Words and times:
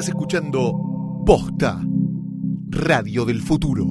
Estás 0.00 0.14
escuchando 0.14 0.72
Posta, 1.26 1.78
Radio 2.70 3.26
del 3.26 3.42
Futuro. 3.42 3.84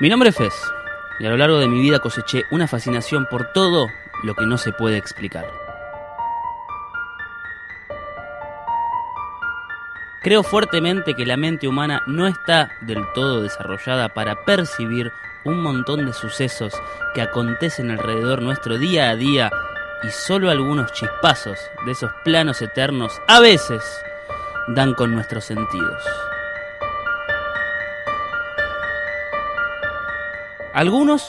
Mi 0.00 0.08
nombre 0.08 0.30
es 0.30 0.36
Fez, 0.36 0.54
y 1.20 1.26
a 1.26 1.28
lo 1.28 1.36
largo 1.36 1.58
de 1.58 1.68
mi 1.68 1.82
vida 1.82 1.98
coseché 1.98 2.44
una 2.50 2.66
fascinación 2.66 3.26
por 3.30 3.52
todo 3.52 3.86
lo 4.24 4.34
que 4.34 4.46
no 4.46 4.56
se 4.56 4.72
puede 4.72 4.96
explicar. 4.96 5.65
Creo 10.26 10.42
fuertemente 10.42 11.14
que 11.14 11.24
la 11.24 11.36
mente 11.36 11.68
humana 11.68 12.02
no 12.08 12.26
está 12.26 12.68
del 12.80 12.98
todo 13.14 13.42
desarrollada 13.42 14.08
para 14.08 14.44
percibir 14.44 15.12
un 15.44 15.62
montón 15.62 16.04
de 16.04 16.12
sucesos 16.12 16.74
que 17.14 17.22
acontecen 17.22 17.92
alrededor 17.92 18.42
nuestro 18.42 18.76
día 18.76 19.10
a 19.10 19.14
día 19.14 19.52
y 20.02 20.08
solo 20.10 20.50
algunos 20.50 20.92
chispazos 20.94 21.60
de 21.84 21.92
esos 21.92 22.10
planos 22.24 22.60
eternos 22.60 23.22
a 23.28 23.38
veces 23.38 23.84
dan 24.74 24.94
con 24.94 25.14
nuestros 25.14 25.44
sentidos. 25.44 26.02
Algunos 30.74 31.24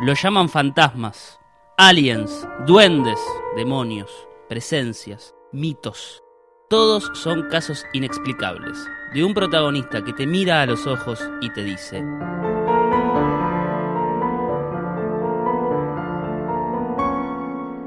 lo 0.00 0.14
llaman 0.14 0.48
fantasmas, 0.48 1.38
aliens, 1.76 2.48
duendes, 2.64 3.20
demonios, 3.54 4.10
presencias, 4.48 5.34
mitos. 5.52 6.22
Todos 6.70 7.10
son 7.14 7.48
casos 7.48 7.84
inexplicables, 7.92 8.78
de 9.12 9.24
un 9.24 9.34
protagonista 9.34 10.04
que 10.04 10.12
te 10.12 10.24
mira 10.24 10.62
a 10.62 10.66
los 10.66 10.86
ojos 10.86 11.18
y 11.40 11.50
te 11.52 11.64
dice, 11.64 12.00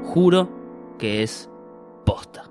juro 0.02 0.50
que 0.98 1.22
es 1.22 1.48
posta. 2.04 2.50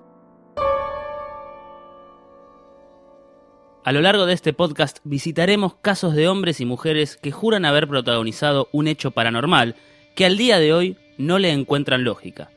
A 3.83 3.91
lo 3.91 4.01
largo 4.01 4.25
de 4.25 4.33
este 4.33 4.53
podcast 4.53 5.01
visitaremos 5.03 5.75
casos 5.83 6.15
de 6.15 6.27
hombres 6.27 6.59
y 6.59 6.65
mujeres 6.65 7.15
que 7.15 7.31
juran 7.31 7.63
haber 7.63 7.87
protagonizado 7.87 8.69
un 8.71 8.87
hecho 8.87 9.11
paranormal 9.11 9.75
que 10.15 10.25
al 10.25 10.37
día 10.37 10.57
de 10.57 10.73
hoy 10.73 10.97
no 11.19 11.37
le 11.37 11.51
encuentran 11.51 12.03
lógica. 12.03 12.49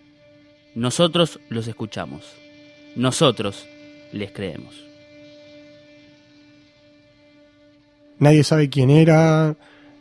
Nosotros 0.75 1.41
los 1.51 1.69
escuchamos. 1.69 2.37
Nosotros 2.97 3.67
les 4.13 4.31
creemos. 4.33 4.75
Nadie 8.19 8.45
sabe 8.45 8.71
quién 8.71 8.91
era, 8.91 9.55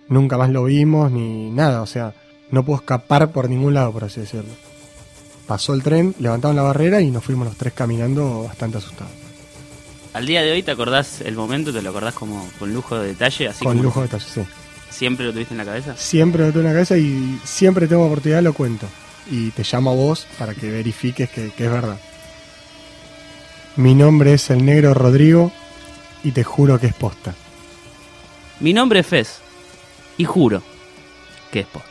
nunca 0.07 0.37
más 0.37 0.49
lo 0.49 0.63
vimos 0.65 1.11
ni 1.11 1.49
nada, 1.51 1.81
o 1.81 1.85
sea, 1.85 2.13
no 2.49 2.63
puedo 2.63 2.79
escapar 2.79 3.31
por 3.31 3.49
ningún 3.49 3.73
lado, 3.73 3.91
por 3.91 4.05
así 4.05 4.21
decirlo. 4.21 4.53
Pasó 5.47 5.73
el 5.73 5.83
tren, 5.83 6.15
levantaron 6.19 6.55
la 6.55 6.61
barrera 6.63 7.01
y 7.01 7.11
nos 7.11 7.23
fuimos 7.23 7.45
los 7.47 7.57
tres 7.57 7.73
caminando 7.73 8.43
bastante 8.43 8.77
asustados. 8.77 9.11
Al 10.13 10.25
día 10.25 10.41
de 10.43 10.53
hoy 10.53 10.63
te 10.63 10.71
acordás 10.71 11.19
el 11.21 11.35
momento, 11.35 11.73
te 11.73 11.81
lo 11.81 11.89
acordás 11.89 12.13
como 12.13 12.47
con 12.57 12.73
lujo 12.73 12.97
de 12.97 13.09
detalle, 13.09 13.49
así 13.49 13.63
Con 13.65 13.73
como 13.73 13.83
lujo 13.83 13.99
de 14.01 14.07
detalle, 14.07 14.25
sí. 14.25 14.41
siempre 14.89 15.25
lo 15.25 15.33
tuviste 15.33 15.53
en 15.53 15.57
la 15.57 15.65
cabeza. 15.65 15.95
Siempre 15.97 16.43
lo 16.45 16.47
tengo 16.53 16.61
en 16.61 16.67
la 16.67 16.71
cabeza 16.73 16.97
y 16.97 17.37
siempre 17.43 17.87
tengo 17.87 18.05
oportunidad 18.05 18.41
lo 18.41 18.53
cuento. 18.53 18.87
Y 19.29 19.51
te 19.51 19.63
llamo 19.69 19.91
a 19.91 19.95
vos 19.95 20.25
para 20.39 20.53
que 20.55 20.71
verifiques 20.71 21.29
que, 21.29 21.49
que 21.51 21.65
es 21.65 21.71
verdad. 21.71 21.99
Mi 23.77 23.93
nombre 23.93 24.31
es 24.33 24.49
el 24.51 24.63
negro 24.63 24.93
Rodrigo 24.93 25.51
y 26.23 26.31
te 26.31 26.45
juro 26.45 26.79
que 26.79 26.87
es 26.87 26.93
posta. 26.93 27.35
Mi 28.61 28.71
nombre 28.71 29.01
es 29.01 29.07
Fez 29.07 29.41
y 30.17 30.23
juro 30.23 30.63
que 31.51 31.59
es 31.59 31.65
posta. 31.65 31.89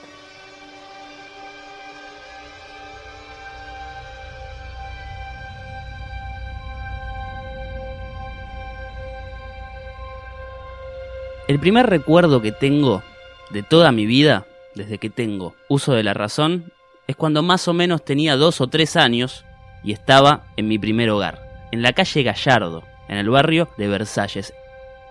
El 11.47 11.61
primer 11.61 11.84
recuerdo 11.84 12.41
que 12.41 12.53
tengo 12.53 13.03
de 13.50 13.62
toda 13.62 13.93
mi 13.93 14.06
vida, 14.06 14.47
desde 14.75 14.97
que 14.97 15.11
tengo 15.11 15.55
uso 15.69 15.93
de 15.93 16.03
la 16.03 16.15
razón, 16.15 16.73
es 17.06 17.17
cuando 17.17 17.43
más 17.43 17.69
o 17.69 17.75
menos 17.75 18.03
tenía 18.03 18.37
dos 18.37 18.62
o 18.62 18.69
tres 18.69 18.97
años 18.97 19.44
y 19.83 19.93
estaba 19.93 20.47
en 20.56 20.67
mi 20.69 20.78
primer 20.78 21.11
hogar, 21.11 21.44
en 21.75 21.83
la 21.83 21.93
calle 21.93 22.23
Gallardo, 22.23 22.85
en 23.09 23.19
el 23.19 23.29
barrio 23.29 23.69
de 23.77 23.89
Versalles. 23.89 24.55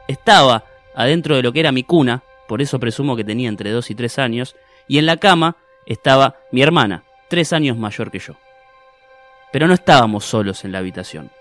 Estaba 0.08 0.64
adentro 0.96 1.36
de 1.36 1.44
lo 1.44 1.52
que 1.52 1.60
era 1.60 1.74
mi 1.74 1.84
cuna, 1.84 2.24
por 2.48 2.62
eso 2.62 2.80
presumo 2.80 3.18
que 3.18 3.26
tenía 3.26 3.50
entre 3.50 3.72
dos 3.72 3.92
y 3.92 3.96
tres 3.96 4.18
años, 4.18 4.56
y 4.88 4.98
en 4.98 5.06
la 5.06 5.18
cama 5.18 5.58
estaba 5.86 6.38
mi 6.54 6.62
hermana, 6.62 7.04
tres 7.28 7.52
años 7.52 7.78
mayor 7.78 8.12
que 8.12 8.20
yo. 8.20 8.36
Pero 9.52 9.68
no 9.68 9.74
estábamos 9.74 10.24
solos 10.24 10.64
en 10.64 10.72
la 10.72 10.78
habitación. 10.78 11.32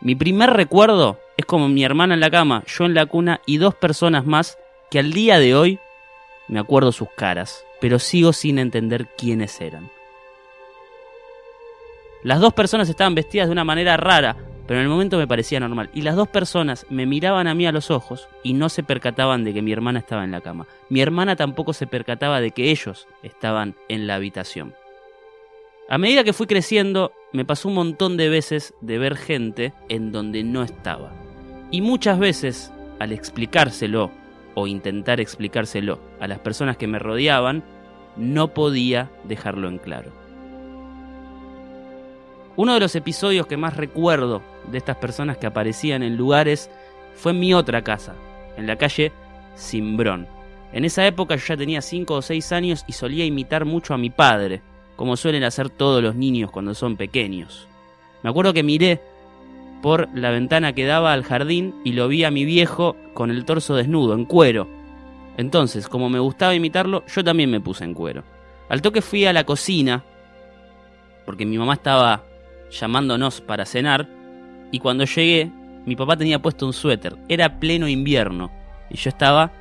Mi 0.00 0.14
primer 0.14 0.50
recuerdo 0.50 1.18
es 1.36 1.44
como 1.44 1.68
mi 1.68 1.82
hermana 1.82 2.14
en 2.14 2.20
la 2.20 2.30
cama, 2.30 2.62
yo 2.68 2.84
en 2.84 2.94
la 2.94 3.06
cuna 3.06 3.40
y 3.46 3.56
dos 3.56 3.74
personas 3.74 4.26
más 4.26 4.58
que 4.92 5.00
al 5.00 5.12
día 5.12 5.40
de 5.40 5.56
hoy 5.56 5.80
me 6.46 6.60
acuerdo 6.60 6.92
sus 6.92 7.08
caras, 7.16 7.64
pero 7.80 7.98
sigo 7.98 8.32
sin 8.32 8.60
entender 8.60 9.08
quiénes 9.18 9.60
eran. 9.60 9.90
Las 12.26 12.40
dos 12.40 12.54
personas 12.54 12.88
estaban 12.88 13.14
vestidas 13.14 13.46
de 13.46 13.52
una 13.52 13.62
manera 13.62 13.96
rara, 13.96 14.34
pero 14.66 14.80
en 14.80 14.86
el 14.86 14.90
momento 14.90 15.16
me 15.16 15.28
parecía 15.28 15.60
normal. 15.60 15.90
Y 15.94 16.02
las 16.02 16.16
dos 16.16 16.26
personas 16.26 16.84
me 16.90 17.06
miraban 17.06 17.46
a 17.46 17.54
mí 17.54 17.68
a 17.68 17.70
los 17.70 17.92
ojos 17.92 18.28
y 18.42 18.52
no 18.52 18.68
se 18.68 18.82
percataban 18.82 19.44
de 19.44 19.54
que 19.54 19.62
mi 19.62 19.70
hermana 19.70 20.00
estaba 20.00 20.24
en 20.24 20.32
la 20.32 20.40
cama. 20.40 20.66
Mi 20.88 21.00
hermana 21.00 21.36
tampoco 21.36 21.72
se 21.72 21.86
percataba 21.86 22.40
de 22.40 22.50
que 22.50 22.72
ellos 22.72 23.06
estaban 23.22 23.76
en 23.88 24.08
la 24.08 24.16
habitación. 24.16 24.74
A 25.88 25.98
medida 25.98 26.24
que 26.24 26.32
fui 26.32 26.48
creciendo, 26.48 27.12
me 27.32 27.44
pasó 27.44 27.68
un 27.68 27.76
montón 27.76 28.16
de 28.16 28.28
veces 28.28 28.74
de 28.80 28.98
ver 28.98 29.16
gente 29.16 29.72
en 29.88 30.10
donde 30.10 30.42
no 30.42 30.64
estaba. 30.64 31.12
Y 31.70 31.80
muchas 31.80 32.18
veces, 32.18 32.72
al 32.98 33.12
explicárselo 33.12 34.10
o 34.56 34.66
intentar 34.66 35.20
explicárselo 35.20 36.00
a 36.18 36.26
las 36.26 36.40
personas 36.40 36.76
que 36.76 36.88
me 36.88 36.98
rodeaban, 36.98 37.62
no 38.16 38.52
podía 38.52 39.12
dejarlo 39.22 39.68
en 39.68 39.78
claro. 39.78 40.25
Uno 42.56 42.72
de 42.72 42.80
los 42.80 42.96
episodios 42.96 43.46
que 43.46 43.58
más 43.58 43.76
recuerdo 43.76 44.42
de 44.70 44.78
estas 44.78 44.96
personas 44.96 45.36
que 45.36 45.46
aparecían 45.46 46.02
en 46.02 46.16
lugares 46.16 46.70
fue 47.14 47.32
en 47.32 47.40
mi 47.40 47.52
otra 47.52 47.82
casa, 47.82 48.14
en 48.56 48.66
la 48.66 48.76
calle 48.76 49.12
Simbrón. 49.54 50.26
En 50.72 50.84
esa 50.84 51.06
época 51.06 51.36
yo 51.36 51.44
ya 51.46 51.56
tenía 51.56 51.82
5 51.82 52.14
o 52.14 52.22
6 52.22 52.52
años 52.52 52.84
y 52.86 52.92
solía 52.92 53.26
imitar 53.26 53.66
mucho 53.66 53.92
a 53.92 53.98
mi 53.98 54.08
padre, 54.08 54.62
como 54.96 55.16
suelen 55.16 55.44
hacer 55.44 55.68
todos 55.68 56.02
los 56.02 56.14
niños 56.14 56.50
cuando 56.50 56.74
son 56.74 56.96
pequeños. 56.96 57.68
Me 58.22 58.30
acuerdo 58.30 58.54
que 58.54 58.62
miré 58.62 59.02
por 59.82 60.08
la 60.14 60.30
ventana 60.30 60.72
que 60.72 60.86
daba 60.86 61.12
al 61.12 61.24
jardín 61.24 61.74
y 61.84 61.92
lo 61.92 62.08
vi 62.08 62.24
a 62.24 62.30
mi 62.30 62.46
viejo 62.46 62.96
con 63.12 63.30
el 63.30 63.44
torso 63.44 63.76
desnudo, 63.76 64.14
en 64.14 64.24
cuero. 64.24 64.66
Entonces, 65.36 65.88
como 65.88 66.08
me 66.08 66.18
gustaba 66.18 66.54
imitarlo, 66.54 67.04
yo 67.06 67.22
también 67.22 67.50
me 67.50 67.60
puse 67.60 67.84
en 67.84 67.92
cuero. 67.92 68.24
Al 68.70 68.80
toque 68.80 69.02
fui 69.02 69.26
a 69.26 69.34
la 69.34 69.44
cocina, 69.44 70.02
porque 71.26 71.44
mi 71.44 71.58
mamá 71.58 71.74
estaba 71.74 72.24
llamándonos 72.70 73.40
para 73.40 73.64
cenar, 73.66 74.08
y 74.70 74.78
cuando 74.78 75.04
llegué, 75.04 75.50
mi 75.84 75.96
papá 75.96 76.16
tenía 76.16 76.40
puesto 76.40 76.66
un 76.66 76.72
suéter. 76.72 77.16
Era 77.28 77.58
pleno 77.58 77.88
invierno, 77.88 78.50
y 78.90 78.96
yo 78.96 79.08
estaba 79.08 79.52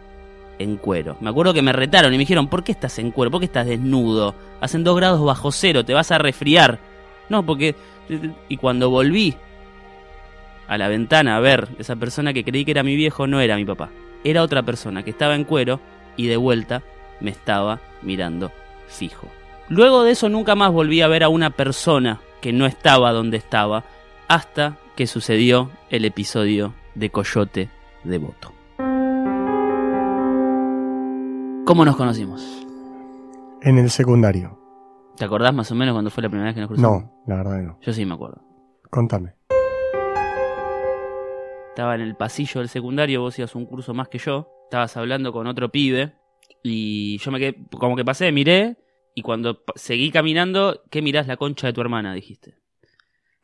en 0.59 0.77
cuero. 0.77 1.17
Me 1.19 1.29
acuerdo 1.29 1.53
que 1.53 1.61
me 1.61 1.73
retaron 1.73 2.13
y 2.13 2.17
me 2.17 2.21
dijeron, 2.21 2.47
¿por 2.47 2.63
qué 2.63 2.71
estás 2.71 2.97
en 2.99 3.11
cuero? 3.11 3.31
¿Por 3.31 3.41
qué 3.41 3.45
estás 3.45 3.67
desnudo? 3.67 4.35
Hacen 4.61 4.83
dos 4.83 4.95
grados 4.95 5.23
bajo 5.23 5.51
cero, 5.51 5.83
te 5.83 5.93
vas 5.93 6.11
a 6.11 6.17
resfriar. 6.17 6.79
No, 7.29 7.45
porque... 7.45 7.75
Y 8.49 8.57
cuando 8.57 8.89
volví 8.89 9.35
a 10.67 10.77
la 10.77 10.87
ventana 10.87 11.37
a 11.37 11.39
ver 11.39 11.67
esa 11.79 11.95
persona 11.95 12.33
que 12.33 12.43
creí 12.43 12.65
que 12.65 12.71
era 12.71 12.83
mi 12.83 12.95
viejo, 12.95 13.27
no 13.27 13.39
era 13.39 13.55
mi 13.55 13.65
papá. 13.65 13.89
Era 14.23 14.43
otra 14.43 14.63
persona 14.63 15.03
que 15.03 15.09
estaba 15.09 15.35
en 15.35 15.43
cuero 15.43 15.79
y 16.17 16.27
de 16.27 16.37
vuelta 16.37 16.83
me 17.19 17.31
estaba 17.31 17.79
mirando 18.01 18.51
fijo. 18.87 19.27
Luego 19.69 20.03
de 20.03 20.11
eso 20.11 20.29
nunca 20.29 20.55
más 20.55 20.71
volví 20.71 21.01
a 21.01 21.07
ver 21.07 21.23
a 21.23 21.29
una 21.29 21.49
persona 21.49 22.21
que 22.45 22.53
no 22.53 22.67
estaba 22.67 23.11
donde 23.11 23.37
estaba 23.37 23.85
hasta 24.27 24.77
que 24.95 25.07
sucedió 25.07 25.71
el 25.89 26.05
episodio 26.05 26.75
de 26.93 27.09
Coyote 27.09 27.71
de 28.03 28.19
Voto. 28.19 28.53
¿Cómo 31.65 31.83
nos 31.83 31.95
conocimos? 31.95 32.67
En 33.63 33.79
el 33.79 33.89
secundario. 33.89 34.59
¿Te 35.17 35.25
acordás 35.25 35.55
más 35.55 35.71
o 35.71 35.75
menos 35.75 35.93
cuando 35.93 36.11
fue 36.11 36.21
la 36.21 36.29
primera 36.29 36.45
vez 36.49 36.53
que 36.53 36.61
nos 36.61 36.67
cruzamos? 36.67 37.05
No, 37.05 37.23
la 37.25 37.37
verdad 37.37 37.57
que 37.57 37.63
no. 37.63 37.79
Yo 37.81 37.93
sí 37.93 38.05
me 38.05 38.13
acuerdo. 38.13 38.43
Contame. 38.91 39.33
Estaba 41.69 41.95
en 41.95 42.01
el 42.01 42.15
pasillo 42.15 42.59
del 42.59 42.69
secundario, 42.69 43.21
vos 43.21 43.39
ibas 43.39 43.55
un 43.55 43.65
curso 43.65 43.95
más 43.95 44.07
que 44.07 44.19
yo, 44.19 44.47
estabas 44.65 44.95
hablando 44.97 45.33
con 45.33 45.47
otro 45.47 45.71
pibe 45.71 46.13
y 46.61 47.17
yo 47.17 47.31
me 47.31 47.39
quedé, 47.39 47.55
como 47.71 47.95
que 47.95 48.05
pasé, 48.05 48.31
miré 48.31 48.77
y 49.15 49.21
cuando 49.21 49.63
seguí 49.75 50.11
caminando, 50.11 50.83
¿qué 50.91 51.01
mirás 51.01 51.25
la 51.25 51.37
concha 51.37 51.67
de 51.67 51.73
tu 51.73 51.79
hermana? 51.81 52.13
Dijiste. 52.13 52.55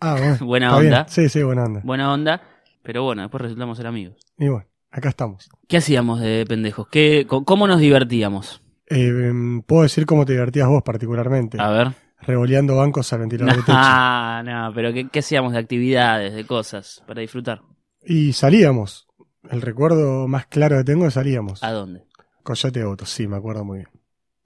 Ah, 0.01 0.15
bueno. 0.19 0.37
Buena 0.45 0.77
bien. 0.79 0.93
onda. 0.93 1.07
Sí, 1.07 1.29
sí, 1.29 1.41
buena 1.41 1.63
onda. 1.63 1.81
Buena 1.83 2.13
onda, 2.13 2.41
pero 2.83 3.03
bueno, 3.03 3.21
después 3.21 3.41
resultamos 3.41 3.77
ser 3.77 3.87
amigos. 3.87 4.17
Y 4.37 4.49
bueno, 4.49 4.67
acá 4.91 5.09
estamos. 5.09 5.49
¿Qué 5.67 5.77
hacíamos 5.77 6.19
de 6.19 6.45
pendejos? 6.45 6.87
¿Qué, 6.89 7.25
¿Cómo 7.27 7.67
nos 7.67 7.79
divertíamos? 7.79 8.61
Eh, 8.87 9.07
em, 9.07 9.61
Puedo 9.61 9.83
decir 9.83 10.05
cómo 10.05 10.25
te 10.25 10.33
divertías 10.33 10.67
vos 10.67 10.83
particularmente. 10.83 11.57
A 11.61 11.69
ver. 11.69 11.91
Revoleando 12.19 12.75
bancos 12.75 13.11
al 13.13 13.19
ventilador 13.21 13.55
de 13.55 13.61
techo. 13.61 13.73
No, 13.73 14.43
no, 14.43 14.73
pero 14.75 14.91
¿qué, 14.93 15.07
qué 15.09 15.19
hacíamos 15.19 15.53
de 15.53 15.59
actividades, 15.59 16.33
de 16.33 16.45
cosas 16.45 17.01
para 17.07 17.21
disfrutar? 17.21 17.61
Y 18.03 18.33
salíamos. 18.33 19.07
El 19.49 19.61
recuerdo 19.61 20.27
más 20.27 20.47
claro 20.47 20.77
que 20.77 20.83
tengo 20.83 21.07
es 21.07 21.13
salíamos. 21.13 21.63
¿A 21.63 21.71
dónde? 21.71 22.03
Coyote 22.43 22.83
Otto, 22.83 23.05
sí, 23.05 23.27
me 23.27 23.37
acuerdo 23.37 23.63
muy 23.63 23.79
bien. 23.79 23.89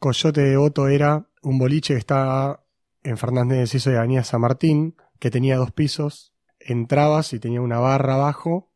Coyote 0.05 0.41
de 0.41 0.55
Otto 0.57 0.87
era 0.87 1.25
un 1.41 1.57
boliche 1.57 1.93
que 1.95 1.99
estaba 1.99 2.63
en 3.01 3.17
Fernández 3.17 3.55
de 3.55 3.61
Enciso 3.61 3.89
de 3.89 3.97
Avenida 3.97 4.23
San 4.23 4.39
Martín, 4.41 4.95
que 5.17 5.31
tenía 5.31 5.57
dos 5.57 5.71
pisos. 5.71 6.31
Entrabas 6.59 7.33
y 7.33 7.39
tenía 7.39 7.59
una 7.61 7.79
barra 7.79 8.13
abajo 8.13 8.71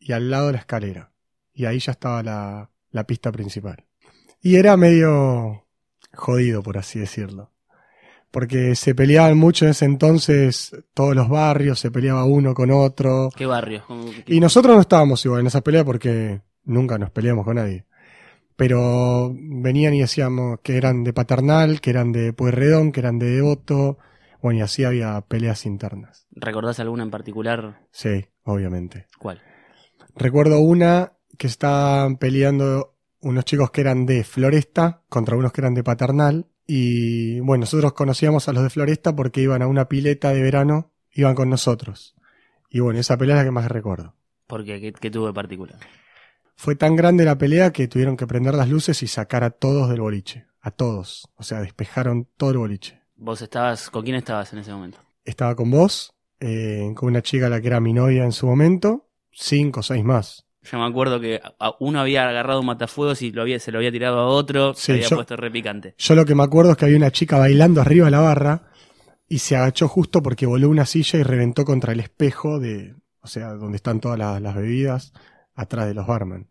y 0.00 0.10
al 0.12 0.30
lado 0.30 0.50
la 0.50 0.58
escalera. 0.58 1.12
Y 1.52 1.66
ahí 1.66 1.78
ya 1.78 1.92
estaba 1.92 2.24
la, 2.24 2.70
la 2.90 3.06
pista 3.06 3.30
principal. 3.30 3.84
Y 4.40 4.56
era 4.56 4.76
medio 4.76 5.64
jodido, 6.12 6.60
por 6.64 6.76
así 6.76 6.98
decirlo. 6.98 7.52
Porque 8.32 8.74
se 8.74 8.96
peleaban 8.96 9.38
mucho 9.38 9.64
en 9.66 9.70
ese 9.70 9.84
entonces 9.84 10.76
todos 10.92 11.14
los 11.14 11.28
barrios, 11.28 11.78
se 11.78 11.92
peleaba 11.92 12.24
uno 12.24 12.52
con 12.52 12.72
otro. 12.72 13.30
¿Qué 13.36 13.46
barrio? 13.46 13.84
¿Cómo- 13.86 14.10
qué- 14.10 14.34
Y 14.34 14.40
nosotros 14.40 14.74
no 14.74 14.80
estábamos 14.80 15.24
igual 15.24 15.42
en 15.42 15.46
esa 15.46 15.60
pelea 15.60 15.84
porque 15.84 16.40
nunca 16.64 16.98
nos 16.98 17.12
peleamos 17.12 17.44
con 17.44 17.54
nadie. 17.56 17.86
Pero 18.56 19.32
venían 19.34 19.94
y 19.94 20.00
decíamos 20.00 20.60
que 20.62 20.76
eran 20.76 21.02
de 21.02 21.12
Paternal, 21.12 21.80
que 21.80 21.90
eran 21.90 22.12
de 22.12 22.32
Pueyrredón, 22.32 22.92
que 22.92 23.00
eran 23.00 23.18
de 23.18 23.26
Devoto. 23.26 23.98
Bueno, 24.40 24.60
y 24.60 24.62
así 24.62 24.84
había 24.84 25.20
peleas 25.22 25.66
internas. 25.66 26.26
¿Recordás 26.30 26.78
alguna 26.78 27.02
en 27.02 27.10
particular? 27.10 27.80
Sí, 27.90 28.26
obviamente. 28.44 29.06
¿Cuál? 29.18 29.42
Recuerdo 30.14 30.60
una 30.60 31.14
que 31.36 31.48
estaban 31.48 32.16
peleando 32.16 32.94
unos 33.20 33.44
chicos 33.44 33.70
que 33.70 33.80
eran 33.80 34.06
de 34.06 34.22
Floresta 34.22 35.02
contra 35.08 35.36
unos 35.36 35.52
que 35.52 35.60
eran 35.60 35.74
de 35.74 35.82
Paternal. 35.82 36.46
Y 36.66 37.40
bueno, 37.40 37.62
nosotros 37.62 37.92
conocíamos 37.94 38.48
a 38.48 38.52
los 38.52 38.62
de 38.62 38.70
Floresta 38.70 39.16
porque 39.16 39.40
iban 39.40 39.62
a 39.62 39.66
una 39.66 39.88
pileta 39.88 40.32
de 40.32 40.42
verano, 40.42 40.92
iban 41.12 41.34
con 41.34 41.50
nosotros. 41.50 42.14
Y 42.70 42.80
bueno, 42.80 43.00
esa 43.00 43.16
pelea 43.16 43.36
es 43.36 43.40
la 43.40 43.44
que 43.44 43.50
más 43.50 43.68
recuerdo. 43.68 44.14
¿Por 44.46 44.64
qué? 44.64 44.80
¿Qué, 44.80 44.92
qué 44.92 45.10
tuvo 45.10 45.26
de 45.26 45.32
particular? 45.32 45.78
Fue 46.56 46.76
tan 46.76 46.96
grande 46.96 47.24
la 47.24 47.36
pelea 47.36 47.72
que 47.72 47.88
tuvieron 47.88 48.16
que 48.16 48.26
prender 48.26 48.54
las 48.54 48.68
luces 48.68 49.02
y 49.02 49.06
sacar 49.06 49.44
a 49.44 49.50
todos 49.50 49.88
del 49.90 50.00
boliche. 50.00 50.46
A 50.60 50.70
todos. 50.70 51.28
O 51.36 51.42
sea, 51.42 51.60
despejaron 51.60 52.28
todo 52.36 52.50
el 52.50 52.58
boliche. 52.58 53.02
¿Vos 53.16 53.42
estabas, 53.42 53.90
con 53.90 54.02
quién 54.04 54.16
estabas 54.16 54.52
en 54.52 54.60
ese 54.60 54.72
momento? 54.72 54.98
Estaba 55.24 55.54
con 55.56 55.70
vos, 55.70 56.14
eh, 56.40 56.90
con 56.96 57.08
una 57.10 57.22
chica 57.22 57.48
la 57.48 57.60
que 57.60 57.66
era 57.68 57.80
mi 57.80 57.92
novia 57.92 58.24
en 58.24 58.32
su 58.32 58.46
momento, 58.46 59.08
cinco 59.30 59.80
o 59.80 59.82
seis 59.82 60.04
más. 60.04 60.46
Yo 60.62 60.78
me 60.78 60.86
acuerdo 60.86 61.20
que 61.20 61.40
uno 61.80 62.00
había 62.00 62.26
agarrado 62.26 62.60
un 62.60 62.66
matafuegos 62.66 63.20
y 63.20 63.30
lo 63.32 63.42
había, 63.42 63.58
se 63.60 63.70
lo 63.70 63.78
había 63.78 63.92
tirado 63.92 64.18
a 64.18 64.26
otro, 64.28 64.72
Sí, 64.74 64.80
se 64.86 64.92
había 64.92 65.08
yo- 65.08 65.16
puesto 65.16 65.36
repicante. 65.36 65.94
Yo 65.98 66.14
lo 66.14 66.24
que 66.24 66.34
me 66.34 66.42
acuerdo 66.42 66.70
es 66.72 66.76
que 66.78 66.86
había 66.86 66.96
una 66.96 67.10
chica 67.12 67.36
bailando 67.38 67.82
arriba 67.82 68.06
de 68.06 68.10
la 68.12 68.20
barra 68.20 68.70
y 69.28 69.38
se 69.40 69.56
agachó 69.56 69.88
justo 69.88 70.22
porque 70.22 70.46
voló 70.46 70.70
una 70.70 70.86
silla 70.86 71.18
y 71.18 71.22
reventó 71.22 71.66
contra 71.66 71.92
el 71.92 72.00
espejo 72.00 72.58
de, 72.58 72.94
o 73.20 73.26
sea, 73.26 73.52
donde 73.52 73.76
están 73.76 74.00
todas 74.00 74.18
las, 74.18 74.40
las 74.40 74.54
bebidas, 74.54 75.12
atrás 75.54 75.86
de 75.86 75.94
los 75.94 76.06
barman. 76.06 76.48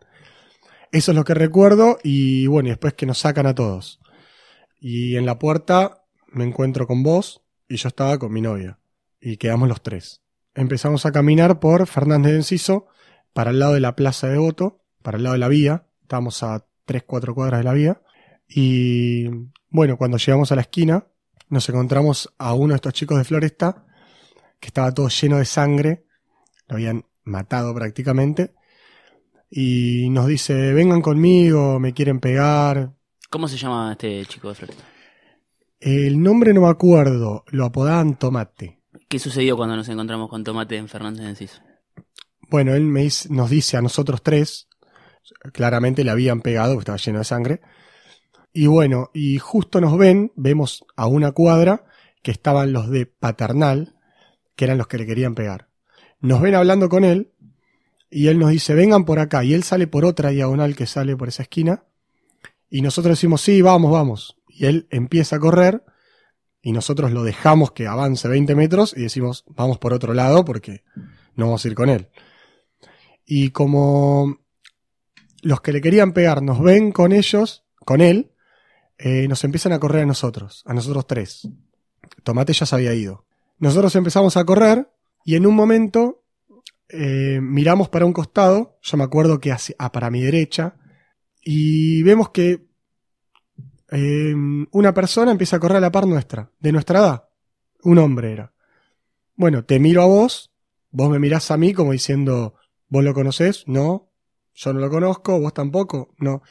Eso 0.91 1.11
es 1.11 1.15
lo 1.15 1.23
que 1.23 1.33
recuerdo 1.33 1.97
y 2.03 2.47
bueno, 2.47 2.67
y 2.67 2.71
después 2.71 2.93
que 2.93 3.05
nos 3.05 3.19
sacan 3.19 3.45
a 3.45 3.55
todos. 3.55 3.99
Y 4.79 5.15
en 5.15 5.25
la 5.25 5.39
puerta 5.39 6.03
me 6.27 6.43
encuentro 6.43 6.87
con 6.87 7.03
vos 7.03 7.41
y 7.67 7.77
yo 7.77 7.87
estaba 7.87 8.17
con 8.19 8.31
mi 8.31 8.41
novia 8.41 8.79
y 9.19 9.37
quedamos 9.37 9.67
los 9.67 9.81
tres. 9.81 10.21
Empezamos 10.53 11.05
a 11.05 11.11
caminar 11.11 11.59
por 11.59 11.87
Fernández 11.87 12.31
de 12.31 12.37
Enciso 12.37 12.87
para 13.33 13.51
el 13.51 13.59
lado 13.59 13.73
de 13.73 13.79
la 13.79 13.95
Plaza 13.95 14.27
de 14.27 14.37
Voto, 14.37 14.81
para 15.01 15.17
el 15.17 15.23
lado 15.23 15.33
de 15.33 15.39
la 15.39 15.47
vía. 15.47 15.87
Estábamos 16.01 16.43
a 16.43 16.65
3, 16.85 17.03
4 17.03 17.33
cuadras 17.33 17.59
de 17.61 17.63
la 17.63 17.73
vía. 17.73 18.01
Y 18.47 19.27
bueno, 19.69 19.97
cuando 19.97 20.17
llegamos 20.17 20.51
a 20.51 20.55
la 20.55 20.61
esquina, 20.61 21.07
nos 21.49 21.67
encontramos 21.69 22.33
a 22.37 22.53
uno 22.53 22.73
de 22.73 22.75
estos 22.75 22.93
chicos 22.93 23.17
de 23.17 23.23
Floresta, 23.23 23.85
que 24.59 24.67
estaba 24.67 24.93
todo 24.93 25.07
lleno 25.09 25.37
de 25.37 25.45
sangre, 25.45 26.05
lo 26.67 26.75
habían 26.75 27.05
matado 27.23 27.73
prácticamente, 27.73 28.53
y 29.55 30.09
nos 30.09 30.25
dice, 30.25 30.73
vengan 30.73 31.01
conmigo, 31.03 31.79
me 31.79 31.93
quieren 31.93 32.19
pegar. 32.19 32.93
¿Cómo 33.29 33.47
se 33.47 33.57
llama 33.57 33.91
este 33.91 34.25
chico 34.25 34.49
de 34.49 34.55
Floresta? 34.55 34.83
El 35.79 36.23
nombre 36.23 36.53
no 36.53 36.61
me 36.61 36.69
acuerdo, 36.69 37.43
lo 37.51 37.65
apodaban 37.65 38.17
Tomate. 38.17 38.79
¿Qué 39.07 39.19
sucedió 39.19 39.55
cuando 39.55 39.75
nos 39.75 39.87
encontramos 39.89 40.27
con 40.29 40.43
Tomate 40.43 40.77
en 40.77 40.87
Fernández 40.87 41.23
de 41.23 41.29
Enciso? 41.29 41.61
Bueno, 42.49 42.73
él 42.73 42.83
me 42.83 43.03
dice- 43.03 43.29
nos 43.31 43.51
dice 43.51 43.77
a 43.77 43.81
nosotros 43.81 44.23
tres, 44.23 44.67
claramente 45.51 46.03
le 46.03 46.09
habían 46.11 46.41
pegado, 46.41 46.79
estaba 46.79 46.97
lleno 46.97 47.19
de 47.19 47.25
sangre. 47.25 47.61
Y 48.53 48.65
bueno, 48.67 49.11
y 49.13 49.37
justo 49.37 49.81
nos 49.81 49.97
ven, 49.97 50.31
vemos 50.35 50.83
a 50.95 51.05
una 51.05 51.31
cuadra 51.31 51.85
que 52.23 52.31
estaban 52.31 52.73
los 52.73 52.89
de 52.89 53.05
Paternal, 53.05 53.95
que 54.55 54.65
eran 54.65 54.77
los 54.79 54.87
que 54.87 54.97
le 54.97 55.05
querían 55.05 55.35
pegar. 55.35 55.69
Nos 56.21 56.41
ven 56.41 56.55
hablando 56.55 56.87
con 56.87 57.03
él, 57.03 57.32
y 58.13 58.27
él 58.27 58.37
nos 58.39 58.51
dice, 58.51 58.73
vengan 58.73 59.05
por 59.05 59.19
acá, 59.19 59.43
y 59.43 59.53
él 59.53 59.63
sale 59.63 59.87
por 59.87 60.05
otra 60.05 60.29
diagonal 60.29 60.75
que 60.75 60.85
sale 60.85 61.17
por 61.17 61.27
esa 61.27 61.43
esquina, 61.43 61.83
y 62.69 62.81
nosotros 62.81 63.17
decimos, 63.17 63.41
sí, 63.41 63.61
vamos, 63.61 63.91
vamos. 63.91 64.37
Y 64.47 64.65
él 64.65 64.87
empieza 64.89 65.37
a 65.37 65.39
correr, 65.39 65.83
y 66.61 66.71
nosotros 66.71 67.11
lo 67.11 67.23
dejamos 67.23 67.71
que 67.71 67.87
avance 67.87 68.27
20 68.27 68.55
metros, 68.55 68.93
y 68.95 69.01
decimos, 69.01 69.43
vamos 69.47 69.79
por 69.79 69.93
otro 69.93 70.13
lado, 70.13 70.45
porque 70.45 70.83
no 71.35 71.45
vamos 71.45 71.65
a 71.65 71.67
ir 71.67 71.75
con 71.75 71.89
él. 71.89 72.09
Y 73.25 73.49
como 73.49 74.39
los 75.41 75.61
que 75.61 75.73
le 75.73 75.81
querían 75.81 76.13
pegar 76.13 76.41
nos 76.41 76.61
ven 76.61 76.91
con 76.91 77.11
ellos, 77.11 77.65
con 77.85 78.01
él, 78.01 78.31
eh, 78.97 79.27
nos 79.27 79.43
empiezan 79.43 79.73
a 79.73 79.79
correr 79.79 80.03
a 80.03 80.07
nosotros, 80.07 80.63
a 80.65 80.73
nosotros 80.73 81.07
tres. 81.07 81.47
Tomate 82.23 82.53
ya 82.53 82.65
se 82.65 82.75
había 82.75 82.93
ido. 82.93 83.25
Nosotros 83.59 83.95
empezamos 83.95 84.37
a 84.37 84.45
correr 84.45 84.89
y 85.25 85.35
en 85.35 85.45
un 85.45 85.55
momento 85.55 86.22
eh, 86.93 87.39
miramos 87.41 87.89
para 87.89 88.05
un 88.05 88.13
costado, 88.13 88.77
yo 88.81 88.97
me 88.97 89.03
acuerdo 89.03 89.39
que 89.39 89.51
hacia, 89.51 89.75
ah, 89.79 89.91
para 89.91 90.11
mi 90.11 90.21
derecha, 90.21 90.75
y 91.41 92.03
vemos 92.03 92.29
que 92.29 92.67
eh, 93.91 94.35
una 94.71 94.93
persona 94.93 95.31
empieza 95.31 95.55
a 95.55 95.59
correr 95.59 95.77
a 95.77 95.81
la 95.81 95.91
par 95.91 96.05
nuestra, 96.05 96.51
de 96.59 96.71
nuestra 96.71 96.99
edad. 96.99 97.29
Un 97.81 97.97
hombre 97.97 98.31
era. 98.31 98.53
Bueno, 99.35 99.65
te 99.65 99.79
miro 99.79 100.03
a 100.03 100.05
vos, 100.05 100.51
vos 100.91 101.09
me 101.09 101.19
mirás 101.19 101.49
a 101.49 101.57
mí 101.57 101.73
como 101.73 101.91
diciendo, 101.91 102.53
¿vos 102.87 103.03
lo 103.03 103.13
conocés? 103.13 103.63
No, 103.67 104.11
yo 104.53 104.71
no 104.71 104.79
lo 104.79 104.89
conozco, 104.89 105.39
vos 105.39 105.53
tampoco, 105.53 106.13
no. 106.19 106.43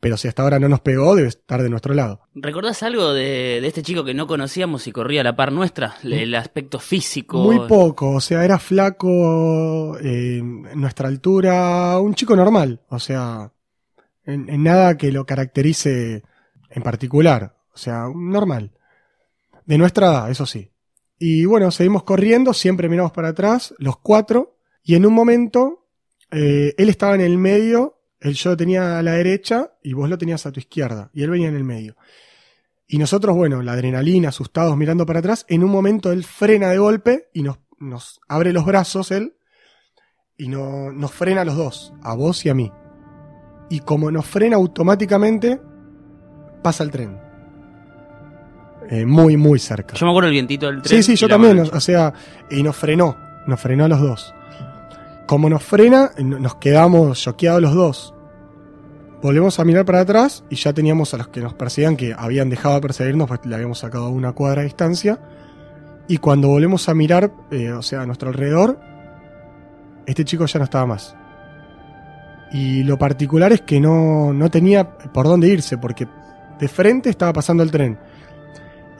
Pero 0.00 0.16
si 0.16 0.28
hasta 0.28 0.42
ahora 0.42 0.60
no 0.60 0.68
nos 0.68 0.80
pegó, 0.80 1.16
debe 1.16 1.28
estar 1.28 1.60
de 1.60 1.68
nuestro 1.68 1.92
lado. 1.92 2.20
¿Recordás 2.34 2.84
algo 2.84 3.12
de, 3.12 3.60
de 3.60 3.66
este 3.66 3.82
chico 3.82 4.04
que 4.04 4.14
no 4.14 4.28
conocíamos 4.28 4.86
y 4.86 4.92
corría 4.92 5.22
a 5.22 5.24
la 5.24 5.34
par 5.34 5.50
nuestra? 5.50 5.96
El 6.04 6.34
aspecto 6.36 6.78
físico. 6.78 7.38
Muy 7.38 7.66
poco, 7.66 8.12
o 8.12 8.20
sea, 8.20 8.44
era 8.44 8.60
flaco, 8.60 9.98
eh, 10.00 10.40
nuestra 10.42 11.08
altura, 11.08 11.98
un 11.98 12.14
chico 12.14 12.36
normal, 12.36 12.80
o 12.88 13.00
sea, 13.00 13.52
en, 14.24 14.48
en 14.48 14.62
nada 14.62 14.96
que 14.96 15.10
lo 15.10 15.26
caracterice 15.26 16.22
en 16.70 16.82
particular, 16.82 17.56
o 17.74 17.76
sea, 17.76 18.04
normal. 18.14 18.72
De 19.66 19.78
nuestra 19.78 20.06
edad, 20.06 20.30
eso 20.30 20.46
sí. 20.46 20.70
Y 21.18 21.44
bueno, 21.44 21.72
seguimos 21.72 22.04
corriendo, 22.04 22.54
siempre 22.54 22.88
miramos 22.88 23.10
para 23.10 23.28
atrás, 23.28 23.74
los 23.78 23.98
cuatro, 23.98 24.58
y 24.84 24.94
en 24.94 25.04
un 25.04 25.12
momento, 25.12 25.88
eh, 26.30 26.74
él 26.78 26.88
estaba 26.88 27.16
en 27.16 27.20
el 27.20 27.36
medio, 27.36 27.97
él 28.20 28.34
yo 28.34 28.50
lo 28.50 28.56
tenía 28.56 28.98
a 28.98 29.02
la 29.02 29.12
derecha 29.12 29.72
y 29.82 29.92
vos 29.92 30.08
lo 30.08 30.18
tenías 30.18 30.46
a 30.46 30.52
tu 30.52 30.60
izquierda, 30.60 31.10
y 31.12 31.22
él 31.22 31.30
venía 31.30 31.48
en 31.48 31.56
el 31.56 31.64
medio. 31.64 31.96
Y 32.86 32.98
nosotros, 32.98 33.36
bueno, 33.36 33.62
la 33.62 33.72
adrenalina, 33.72 34.30
asustados, 34.30 34.76
mirando 34.76 35.04
para 35.04 35.18
atrás, 35.18 35.44
en 35.48 35.62
un 35.62 35.70
momento 35.70 36.10
él 36.10 36.24
frena 36.24 36.70
de 36.70 36.78
golpe 36.78 37.28
y 37.34 37.42
nos, 37.42 37.58
nos 37.78 38.20
abre 38.28 38.52
los 38.52 38.64
brazos 38.64 39.10
él 39.10 39.34
y 40.38 40.48
no, 40.48 40.90
nos 40.92 41.12
frena 41.12 41.42
a 41.42 41.44
los 41.44 41.56
dos, 41.56 41.92
a 42.02 42.14
vos 42.14 42.46
y 42.46 42.48
a 42.48 42.54
mí. 42.54 42.72
Y 43.68 43.80
como 43.80 44.10
nos 44.10 44.24
frena 44.24 44.56
automáticamente, 44.56 45.60
pasa 46.62 46.84
el 46.84 46.90
tren. 46.90 47.18
Eh, 48.88 49.04
muy, 49.04 49.36
muy 49.36 49.58
cerca. 49.58 49.94
Yo 49.94 50.06
me 50.06 50.12
acuerdo 50.12 50.28
el 50.28 50.32
vientito 50.32 50.66
del 50.66 50.80
tren. 50.80 51.02
Sí, 51.02 51.12
sí, 51.12 51.20
yo 51.20 51.28
también, 51.28 51.58
o 51.58 51.80
sea, 51.80 52.14
y 52.50 52.62
nos 52.62 52.74
frenó, 52.74 53.16
nos 53.46 53.60
frenó 53.60 53.84
a 53.84 53.88
los 53.88 54.00
dos. 54.00 54.34
Como 55.28 55.50
nos 55.50 55.62
frena, 55.62 56.12
nos 56.16 56.54
quedamos 56.54 57.20
choqueados 57.20 57.60
los 57.60 57.74
dos. 57.74 58.14
Volvemos 59.20 59.60
a 59.60 59.64
mirar 59.66 59.84
para 59.84 60.00
atrás 60.00 60.42
y 60.48 60.56
ya 60.56 60.72
teníamos 60.72 61.12
a 61.12 61.18
los 61.18 61.28
que 61.28 61.42
nos 61.42 61.52
perseguían, 61.52 61.98
que 61.98 62.14
habían 62.16 62.48
dejado 62.48 62.76
de 62.76 62.80
perseguirnos, 62.80 63.28
pues 63.28 63.44
le 63.44 63.54
habíamos 63.54 63.80
sacado 63.80 64.08
una 64.08 64.32
cuadra 64.32 64.62
de 64.62 64.68
distancia. 64.68 65.18
Y 66.08 66.16
cuando 66.16 66.48
volvemos 66.48 66.88
a 66.88 66.94
mirar, 66.94 67.30
eh, 67.50 67.72
o 67.72 67.82
sea, 67.82 68.00
a 68.00 68.06
nuestro 68.06 68.30
alrededor, 68.30 68.80
este 70.06 70.24
chico 70.24 70.46
ya 70.46 70.60
no 70.60 70.64
estaba 70.64 70.86
más. 70.86 71.14
Y 72.50 72.82
lo 72.84 72.96
particular 72.96 73.52
es 73.52 73.60
que 73.60 73.80
no, 73.80 74.32
no 74.32 74.50
tenía 74.50 74.96
por 74.96 75.26
dónde 75.26 75.48
irse, 75.48 75.76
porque 75.76 76.08
de 76.58 76.68
frente 76.68 77.10
estaba 77.10 77.34
pasando 77.34 77.62
el 77.62 77.70
tren. 77.70 77.98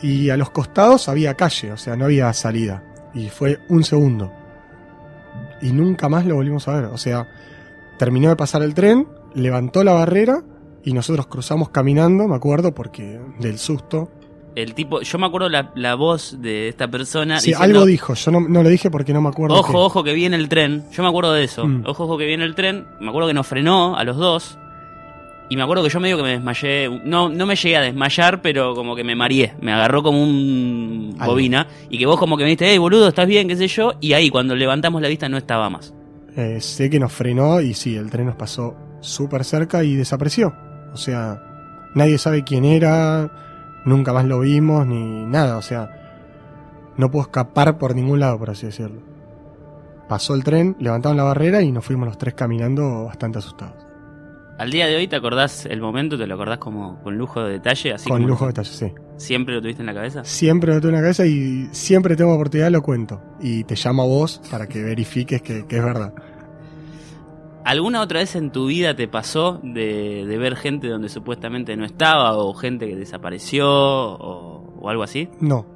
Y 0.02 0.28
a 0.28 0.37
los 0.37 0.50
costados 0.50 1.08
había 1.08 1.32
calle, 1.32 1.73
o 1.73 1.78
sea, 1.78 1.97
no 1.97 2.04
había 2.04 2.30
salida. 2.35 2.82
Y 3.14 3.30
fue 3.30 3.61
un 3.70 3.82
segundo. 3.82 4.30
Y 5.62 5.72
nunca 5.72 6.08
más 6.08 6.26
lo 6.26 6.36
volvimos 6.36 6.68
a 6.68 6.74
ver. 6.74 6.84
O 6.86 6.98
sea, 6.98 7.28
terminó 7.98 8.28
de 8.28 8.36
pasar 8.36 8.62
el 8.62 8.74
tren, 8.74 9.06
levantó 9.34 9.84
la 9.84 9.92
barrera 9.92 10.42
y 10.84 10.92
nosotros 10.92 11.26
cruzamos 11.26 11.70
caminando, 11.70 12.28
me 12.28 12.36
acuerdo, 12.36 12.74
porque 12.74 13.20
del 13.38 13.58
susto. 13.58 14.10
El 14.54 14.74
tipo, 14.74 15.02
yo 15.02 15.18
me 15.18 15.26
acuerdo 15.26 15.48
la, 15.48 15.70
la 15.76 15.94
voz 15.94 16.36
de 16.40 16.68
esta 16.68 16.88
persona. 16.88 17.38
Sí, 17.38 17.50
diciendo, 17.50 17.64
algo 17.78 17.86
dijo, 17.86 18.14
yo 18.14 18.30
no, 18.30 18.40
no 18.40 18.62
lo 18.62 18.68
dije 18.68 18.90
porque 18.90 19.12
no 19.12 19.20
me 19.20 19.28
acuerdo. 19.28 19.56
Ojo, 19.56 19.84
ojo 19.84 20.02
que 20.02 20.12
viene 20.14 20.36
el 20.36 20.48
tren. 20.48 20.84
Yo 20.90 21.02
me 21.02 21.08
acuerdo 21.08 21.32
de 21.32 21.44
eso. 21.44 21.66
Mm. 21.66 21.84
Ojo, 21.86 22.04
ojo 22.04 22.18
que 22.18 22.24
viene 22.24 22.44
el 22.44 22.54
tren. 22.54 22.86
Me 23.00 23.08
acuerdo 23.08 23.28
que 23.28 23.34
nos 23.34 23.46
frenó 23.46 23.96
a 23.96 24.04
los 24.04 24.16
dos. 24.16 24.58
Y 25.50 25.56
me 25.56 25.62
acuerdo 25.62 25.82
que 25.82 25.88
yo 25.88 25.98
medio 26.00 26.16
que 26.18 26.22
me 26.22 26.30
desmayé. 26.30 27.00
No, 27.04 27.28
no 27.30 27.46
me 27.46 27.56
llegué 27.56 27.76
a 27.76 27.80
desmayar, 27.80 28.42
pero 28.42 28.74
como 28.74 28.94
que 28.94 29.02
me 29.02 29.14
mareé. 29.14 29.54
Me 29.62 29.72
agarró 29.72 30.02
como 30.02 30.22
un 30.22 31.14
Algo. 31.18 31.32
bobina. 31.32 31.66
Y 31.88 31.98
que 31.98 32.04
vos 32.06 32.18
como 32.18 32.36
que 32.36 32.42
me 32.44 32.50
dijiste, 32.50 32.68
hey 32.70 32.76
boludo, 32.78 33.08
¿estás 33.08 33.26
bien? 33.26 33.48
¿Qué 33.48 33.56
sé 33.56 33.66
yo? 33.66 33.92
Y 34.00 34.12
ahí 34.12 34.28
cuando 34.28 34.54
levantamos 34.54 35.00
la 35.00 35.08
vista 35.08 35.28
no 35.28 35.38
estaba 35.38 35.70
más. 35.70 35.94
Eh, 36.36 36.60
sé 36.60 36.90
que 36.90 37.00
nos 37.00 37.12
frenó 37.12 37.60
y 37.60 37.72
sí, 37.74 37.96
el 37.96 38.10
tren 38.10 38.26
nos 38.26 38.36
pasó 38.36 38.76
súper 39.00 39.44
cerca 39.44 39.82
y 39.82 39.94
desapareció. 39.94 40.52
O 40.92 40.96
sea, 40.96 41.42
nadie 41.94 42.18
sabe 42.18 42.44
quién 42.44 42.64
era, 42.66 43.30
nunca 43.86 44.12
más 44.12 44.26
lo 44.26 44.40
vimos 44.40 44.86
ni 44.86 45.24
nada. 45.26 45.56
O 45.56 45.62
sea, 45.62 45.90
no 46.98 47.10
pudo 47.10 47.22
escapar 47.22 47.78
por 47.78 47.94
ningún 47.94 48.20
lado, 48.20 48.38
por 48.38 48.50
así 48.50 48.66
decirlo. 48.66 49.00
Pasó 50.08 50.34
el 50.34 50.44
tren, 50.44 50.76
levantaron 50.78 51.16
la 51.16 51.24
barrera 51.24 51.62
y 51.62 51.72
nos 51.72 51.84
fuimos 51.84 52.06
los 52.06 52.18
tres 52.18 52.34
caminando 52.34 53.04
bastante 53.06 53.38
asustados. 53.38 53.88
Al 54.58 54.72
día 54.72 54.88
de 54.88 54.96
hoy, 54.96 55.06
¿te 55.06 55.14
acordás 55.14 55.66
el 55.66 55.80
momento? 55.80 56.18
¿Te 56.18 56.26
lo 56.26 56.34
acordás 56.34 56.58
como 56.58 57.00
con 57.02 57.16
lujo 57.16 57.44
de 57.44 57.52
detalle? 57.52 57.92
Así 57.92 58.08
Con 58.08 58.18
como 58.18 58.28
lujo 58.28 58.46
de 58.46 58.48
detalle, 58.48 58.70
sí. 58.70 58.92
¿Siempre 59.16 59.54
lo 59.54 59.62
tuviste 59.62 59.82
en 59.82 59.86
la 59.86 59.94
cabeza? 59.94 60.24
Siempre 60.24 60.74
lo 60.74 60.80
tengo 60.80 60.88
en 60.88 60.94
la 60.96 61.00
cabeza 61.02 61.24
y 61.26 61.68
siempre 61.70 62.16
tengo 62.16 62.34
oportunidad 62.34 62.68
lo 62.72 62.82
cuento. 62.82 63.22
Y 63.40 63.62
te 63.62 63.76
llamo 63.76 64.02
a 64.02 64.06
vos 64.06 64.42
para 64.50 64.66
que 64.66 64.82
verifiques 64.82 65.42
que, 65.42 65.64
que 65.64 65.76
es 65.76 65.84
verdad. 65.84 66.12
¿Alguna 67.64 68.00
otra 68.00 68.18
vez 68.18 68.34
en 68.34 68.50
tu 68.50 68.66
vida 68.66 68.96
te 68.96 69.06
pasó 69.06 69.60
de, 69.62 70.26
de 70.26 70.38
ver 70.38 70.56
gente 70.56 70.88
donde 70.88 71.08
supuestamente 71.08 71.76
no 71.76 71.84
estaba 71.84 72.36
o 72.36 72.52
gente 72.52 72.88
que 72.88 72.96
desapareció 72.96 73.68
o, 73.70 74.74
o 74.80 74.88
algo 74.88 75.04
así? 75.04 75.28
No, 75.40 75.66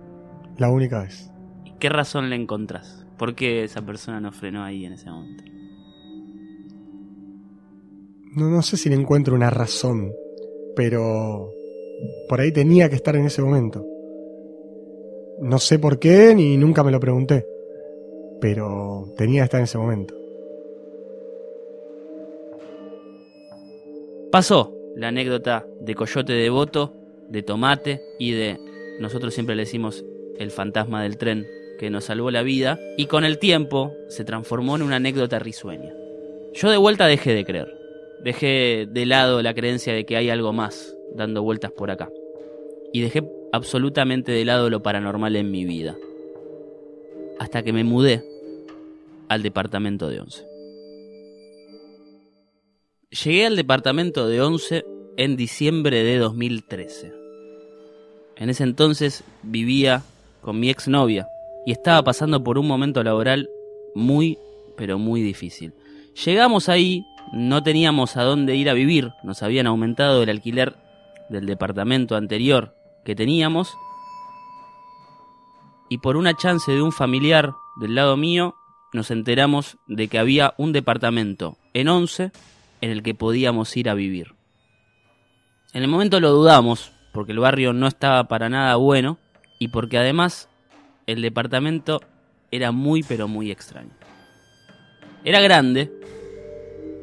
la 0.58 0.70
única 0.70 1.02
vez. 1.02 1.30
¿Y 1.64 1.70
¿Qué 1.78 1.88
razón 1.88 2.30
le 2.30 2.36
encontrás? 2.36 3.06
¿Por 3.16 3.36
qué 3.36 3.62
esa 3.62 3.82
persona 3.82 4.20
no 4.20 4.32
frenó 4.32 4.64
ahí 4.64 4.84
en 4.84 4.94
ese 4.94 5.08
momento? 5.08 5.44
No, 8.34 8.48
no 8.48 8.62
sé 8.62 8.78
si 8.78 8.88
le 8.88 8.94
encuentro 8.94 9.34
una 9.34 9.50
razón, 9.50 10.14
pero 10.74 11.52
por 12.28 12.40
ahí 12.40 12.50
tenía 12.50 12.88
que 12.88 12.96
estar 12.96 13.14
en 13.14 13.26
ese 13.26 13.42
momento. 13.42 13.86
No 15.38 15.58
sé 15.58 15.78
por 15.78 15.98
qué, 15.98 16.34
ni 16.34 16.56
nunca 16.56 16.82
me 16.82 16.92
lo 16.92 16.98
pregunté, 16.98 17.46
pero 18.40 19.12
tenía 19.18 19.42
que 19.42 19.44
estar 19.44 19.60
en 19.60 19.64
ese 19.64 19.76
momento. 19.76 20.14
Pasó 24.30 24.74
la 24.96 25.08
anécdota 25.08 25.66
de 25.80 25.94
Coyote 25.94 26.32
Devoto, 26.32 26.94
de 27.28 27.42
Tomate 27.42 28.00
y 28.18 28.32
de, 28.32 28.58
nosotros 28.98 29.34
siempre 29.34 29.56
le 29.56 29.64
decimos, 29.64 30.06
el 30.38 30.50
fantasma 30.50 31.02
del 31.02 31.18
tren 31.18 31.46
que 31.78 31.90
nos 31.90 32.04
salvó 32.04 32.30
la 32.30 32.42
vida, 32.42 32.78
y 32.96 33.06
con 33.06 33.24
el 33.24 33.38
tiempo 33.38 33.92
se 34.08 34.24
transformó 34.24 34.76
en 34.76 34.82
una 34.82 34.96
anécdota 34.96 35.38
risueña. 35.38 35.92
Yo 36.54 36.70
de 36.70 36.76
vuelta 36.78 37.06
dejé 37.06 37.34
de 37.34 37.44
creer, 37.44 37.81
dejé 38.22 38.86
de 38.90 39.06
lado 39.06 39.42
la 39.42 39.54
creencia 39.54 39.92
de 39.92 40.04
que 40.04 40.16
hay 40.16 40.30
algo 40.30 40.52
más 40.52 40.96
dando 41.14 41.42
vueltas 41.42 41.72
por 41.72 41.90
acá, 41.90 42.10
y 42.92 43.00
dejé 43.00 43.22
absolutamente 43.52 44.32
de 44.32 44.44
lado 44.44 44.70
lo 44.70 44.82
paranormal 44.82 45.36
en 45.36 45.50
mi 45.50 45.64
vida, 45.64 45.96
hasta 47.38 47.62
que 47.62 47.72
me 47.72 47.84
mudé 47.84 48.24
al 49.28 49.42
departamento 49.42 50.08
de 50.08 50.20
Once. 50.20 50.44
Llegué 53.24 53.46
al 53.46 53.56
departamento 53.56 54.26
de 54.26 54.40
Once 54.40 54.84
en 55.16 55.36
diciembre 55.36 56.02
de 56.02 56.18
2013. 56.18 57.12
En 58.36 58.48
ese 58.48 58.64
entonces 58.64 59.24
vivía 59.42 60.02
con 60.40 60.58
mi 60.58 60.70
exnovia 60.70 61.28
y 61.66 61.72
estaba 61.72 62.02
pasando 62.02 62.42
por 62.42 62.58
un 62.58 62.66
momento 62.66 63.02
laboral 63.02 63.48
muy, 63.94 64.38
pero 64.76 64.98
muy 64.98 65.20
difícil. 65.20 65.72
Llegamos 66.24 66.68
ahí, 66.68 67.04
no 67.32 67.62
teníamos 67.62 68.16
a 68.16 68.22
dónde 68.22 68.56
ir 68.56 68.68
a 68.68 68.74
vivir, 68.74 69.12
nos 69.22 69.42
habían 69.42 69.66
aumentado 69.66 70.22
el 70.22 70.28
alquiler 70.28 70.76
del 71.28 71.46
departamento 71.46 72.16
anterior 72.16 72.76
que 73.04 73.14
teníamos 73.14 73.74
y 75.88 75.98
por 75.98 76.16
una 76.16 76.34
chance 76.34 76.70
de 76.72 76.80
un 76.80 76.92
familiar 76.92 77.52
del 77.76 77.94
lado 77.94 78.16
mío 78.16 78.54
nos 78.92 79.10
enteramos 79.10 79.78
de 79.86 80.08
que 80.08 80.18
había 80.18 80.54
un 80.56 80.72
departamento 80.72 81.56
en 81.74 81.88
Once 81.88 82.32
en 82.80 82.90
el 82.90 83.02
que 83.02 83.14
podíamos 83.14 83.76
ir 83.76 83.88
a 83.88 83.94
vivir. 83.94 84.34
En 85.72 85.82
el 85.82 85.88
momento 85.88 86.20
lo 86.20 86.30
dudamos, 86.30 86.92
porque 87.12 87.32
el 87.32 87.38
barrio 87.38 87.72
no 87.72 87.86
estaba 87.86 88.24
para 88.24 88.48
nada 88.48 88.76
bueno 88.76 89.18
y 89.58 89.68
porque 89.68 89.98
además 89.98 90.48
el 91.06 91.22
departamento 91.22 92.00
era 92.50 92.72
muy 92.72 93.02
pero 93.02 93.28
muy 93.28 93.50
extraño. 93.50 93.92
Era 95.24 95.40
grande, 95.40 95.90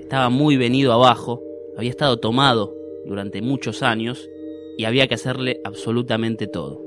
estaba 0.10 0.30
muy 0.30 0.58
venido 0.58 0.92
abajo, 0.92 1.40
había 1.78 1.92
estado 1.92 2.18
tomado 2.18 2.76
durante 3.06 3.44
muchos 3.44 3.84
años 3.84 4.28
y 4.76 4.86
había 4.86 5.08
que 5.08 5.14
hacerle 5.14 5.62
absolutamente 5.64 6.48
todo. 6.48 6.82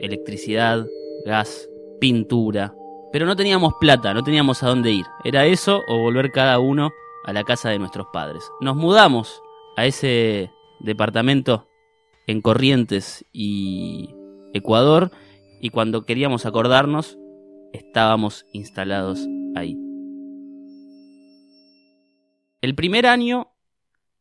Electricidad, 0.00 0.84
gas, 1.24 1.70
pintura. 2.00 2.74
Pero 3.12 3.26
no 3.26 3.36
teníamos 3.36 3.74
plata, 3.80 4.12
no 4.12 4.24
teníamos 4.24 4.64
a 4.64 4.70
dónde 4.70 4.90
ir. 4.90 5.04
Era 5.22 5.46
eso 5.46 5.82
o 5.86 5.98
volver 5.98 6.32
cada 6.32 6.58
uno 6.58 6.90
a 7.24 7.32
la 7.32 7.44
casa 7.44 7.70
de 7.70 7.78
nuestros 7.78 8.08
padres. 8.12 8.42
Nos 8.60 8.74
mudamos 8.74 9.40
a 9.76 9.86
ese 9.86 10.50
departamento 10.80 11.68
en 12.26 12.40
Corrientes 12.40 13.24
y 13.32 14.10
Ecuador 14.52 15.12
y 15.60 15.70
cuando 15.70 16.04
queríamos 16.04 16.44
acordarnos 16.44 17.16
estábamos 17.72 18.46
instalados 18.52 19.28
ahí. 19.54 19.83
El 22.64 22.74
primer 22.74 23.04
año 23.04 23.52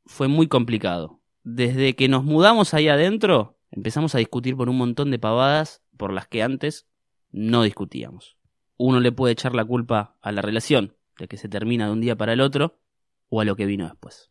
fue 0.06 0.28
muy 0.28 0.50
complicado. 0.50 1.22
Desde 1.46 1.96
que 1.96 2.10
nos 2.10 2.26
mudamos 2.26 2.74
ahí 2.74 2.90
adentro 2.90 3.58
empezamos 3.72 4.16
a 4.16 4.18
discutir 4.18 4.58
por 4.58 4.68
un 4.68 4.78
montón 4.78 5.12
de 5.12 5.18
pavadas 5.18 5.82
por 5.96 6.12
las 6.12 6.28
que 6.28 6.44
antes 6.44 6.86
no 7.32 7.64
discutíamos. 7.64 8.36
Uno 8.76 9.00
le 9.00 9.14
puede 9.14 9.32
echar 9.32 9.56
la 9.56 9.64
culpa 9.64 10.18
a 10.20 10.34
la 10.34 10.42
relación, 10.42 10.94
de 11.18 11.30
que 11.30 11.38
se 11.38 11.48
termina 11.48 11.86
de 11.86 11.94
un 11.94 12.02
día 12.02 12.18
para 12.18 12.34
el 12.34 12.42
otro, 12.42 12.82
o 13.30 13.40
a 13.40 13.46
lo 13.46 13.56
que 13.56 13.66
vino 13.66 13.86
después. 13.86 14.30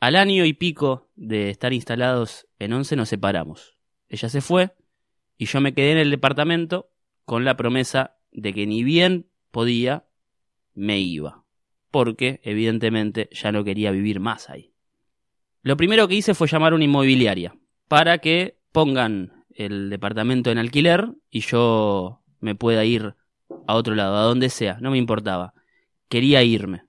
Al 0.00 0.16
año 0.16 0.46
y 0.46 0.54
pico 0.54 1.10
de 1.14 1.50
estar 1.50 1.74
instalados 1.74 2.48
en 2.58 2.72
Once 2.72 2.96
nos 2.96 3.10
separamos. 3.10 3.76
Ella 4.08 4.30
se 4.30 4.40
fue 4.40 4.74
y 5.36 5.44
yo 5.44 5.60
me 5.60 5.74
quedé 5.74 5.92
en 5.92 5.98
el 5.98 6.10
departamento 6.10 6.88
con 7.26 7.44
la 7.44 7.58
promesa 7.58 8.16
de 8.32 8.54
que 8.54 8.66
ni 8.66 8.82
bien 8.82 9.28
podía, 9.50 10.06
me 10.72 11.00
iba. 11.00 11.43
Porque, 11.94 12.40
evidentemente, 12.42 13.28
ya 13.30 13.52
no 13.52 13.62
quería 13.62 13.92
vivir 13.92 14.18
más 14.18 14.50
ahí. 14.50 14.72
Lo 15.62 15.76
primero 15.76 16.08
que 16.08 16.16
hice 16.16 16.34
fue 16.34 16.48
llamar 16.48 16.72
a 16.72 16.74
una 16.74 16.86
inmobiliaria 16.86 17.54
para 17.86 18.18
que 18.18 18.58
pongan 18.72 19.44
el 19.54 19.90
departamento 19.90 20.50
en 20.50 20.58
alquiler 20.58 21.12
y 21.30 21.42
yo 21.42 22.24
me 22.40 22.56
pueda 22.56 22.84
ir 22.84 23.14
a 23.68 23.76
otro 23.76 23.94
lado, 23.94 24.16
a 24.16 24.22
donde 24.22 24.50
sea, 24.50 24.78
no 24.80 24.90
me 24.90 24.98
importaba. 24.98 25.54
Quería 26.08 26.42
irme 26.42 26.88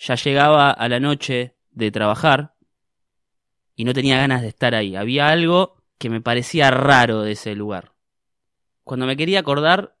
ya 0.00 0.14
llegaba 0.14 0.70
a 0.70 0.88
la 0.88 0.98
noche 0.98 1.54
de 1.70 1.92
trabajar 1.92 2.54
y 3.76 3.84
no 3.84 3.92
tenía 3.92 4.16
ganas 4.16 4.42
de 4.42 4.48
estar 4.48 4.74
ahí. 4.74 4.96
Había 4.96 5.28
algo 5.28 5.76
que 5.98 6.10
me 6.10 6.20
parecía 6.20 6.72
raro 6.72 7.22
de 7.22 7.32
ese 7.32 7.54
lugar. 7.54 7.92
Cuando 8.82 9.06
me 9.06 9.16
quería 9.16 9.40
acordar, 9.40 9.96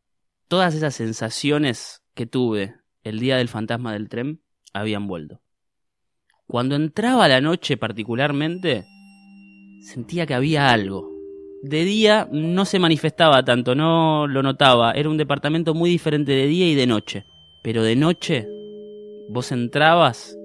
todas 0.48 0.74
esas 0.74 0.94
sensaciones 0.94 2.02
que 2.14 2.26
tuve 2.26 2.79
el 3.04 3.18
día 3.18 3.36
del 3.36 3.48
fantasma 3.48 3.92
del 3.92 4.08
tren 4.08 4.40
habían 4.72 5.06
vuelto. 5.06 5.40
Cuando 6.46 6.74
entraba 6.74 7.28
la 7.28 7.40
noche 7.40 7.76
particularmente, 7.76 8.84
sentía 9.82 10.26
que 10.26 10.34
había 10.34 10.70
algo. 10.70 11.10
De 11.62 11.84
día 11.84 12.28
no 12.32 12.64
se 12.64 12.78
manifestaba 12.78 13.44
tanto, 13.44 13.74
no 13.74 14.26
lo 14.26 14.42
notaba. 14.42 14.92
Era 14.92 15.10
un 15.10 15.16
departamento 15.16 15.74
muy 15.74 15.90
diferente 15.90 16.32
de 16.32 16.46
día 16.46 16.68
y 16.68 16.74
de 16.74 16.86
noche. 16.86 17.24
Pero 17.62 17.82
de 17.82 17.94
noche 17.94 18.48
vos 19.28 19.52
entrabas 19.52 20.36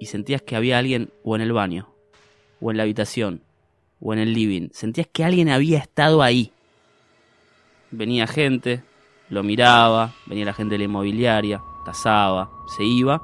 y 0.00 0.06
sentías 0.06 0.42
que 0.42 0.56
había 0.56 0.78
alguien 0.78 1.10
o 1.22 1.36
en 1.36 1.42
el 1.42 1.52
baño, 1.52 1.94
o 2.60 2.70
en 2.70 2.76
la 2.76 2.82
habitación, 2.82 3.42
o 4.00 4.12
en 4.12 4.18
el 4.18 4.34
living. 4.34 4.68
Sentías 4.72 5.06
que 5.12 5.24
alguien 5.24 5.48
había 5.48 5.78
estado 5.78 6.22
ahí. 6.22 6.52
Venía 7.90 8.26
gente, 8.26 8.82
lo 9.30 9.42
miraba, 9.44 10.12
venía 10.26 10.44
la 10.44 10.52
gente 10.52 10.74
de 10.74 10.78
la 10.78 10.84
inmobiliaria, 10.84 11.62
tasaba, 11.84 12.50
se 12.76 12.84
iba. 12.84 13.22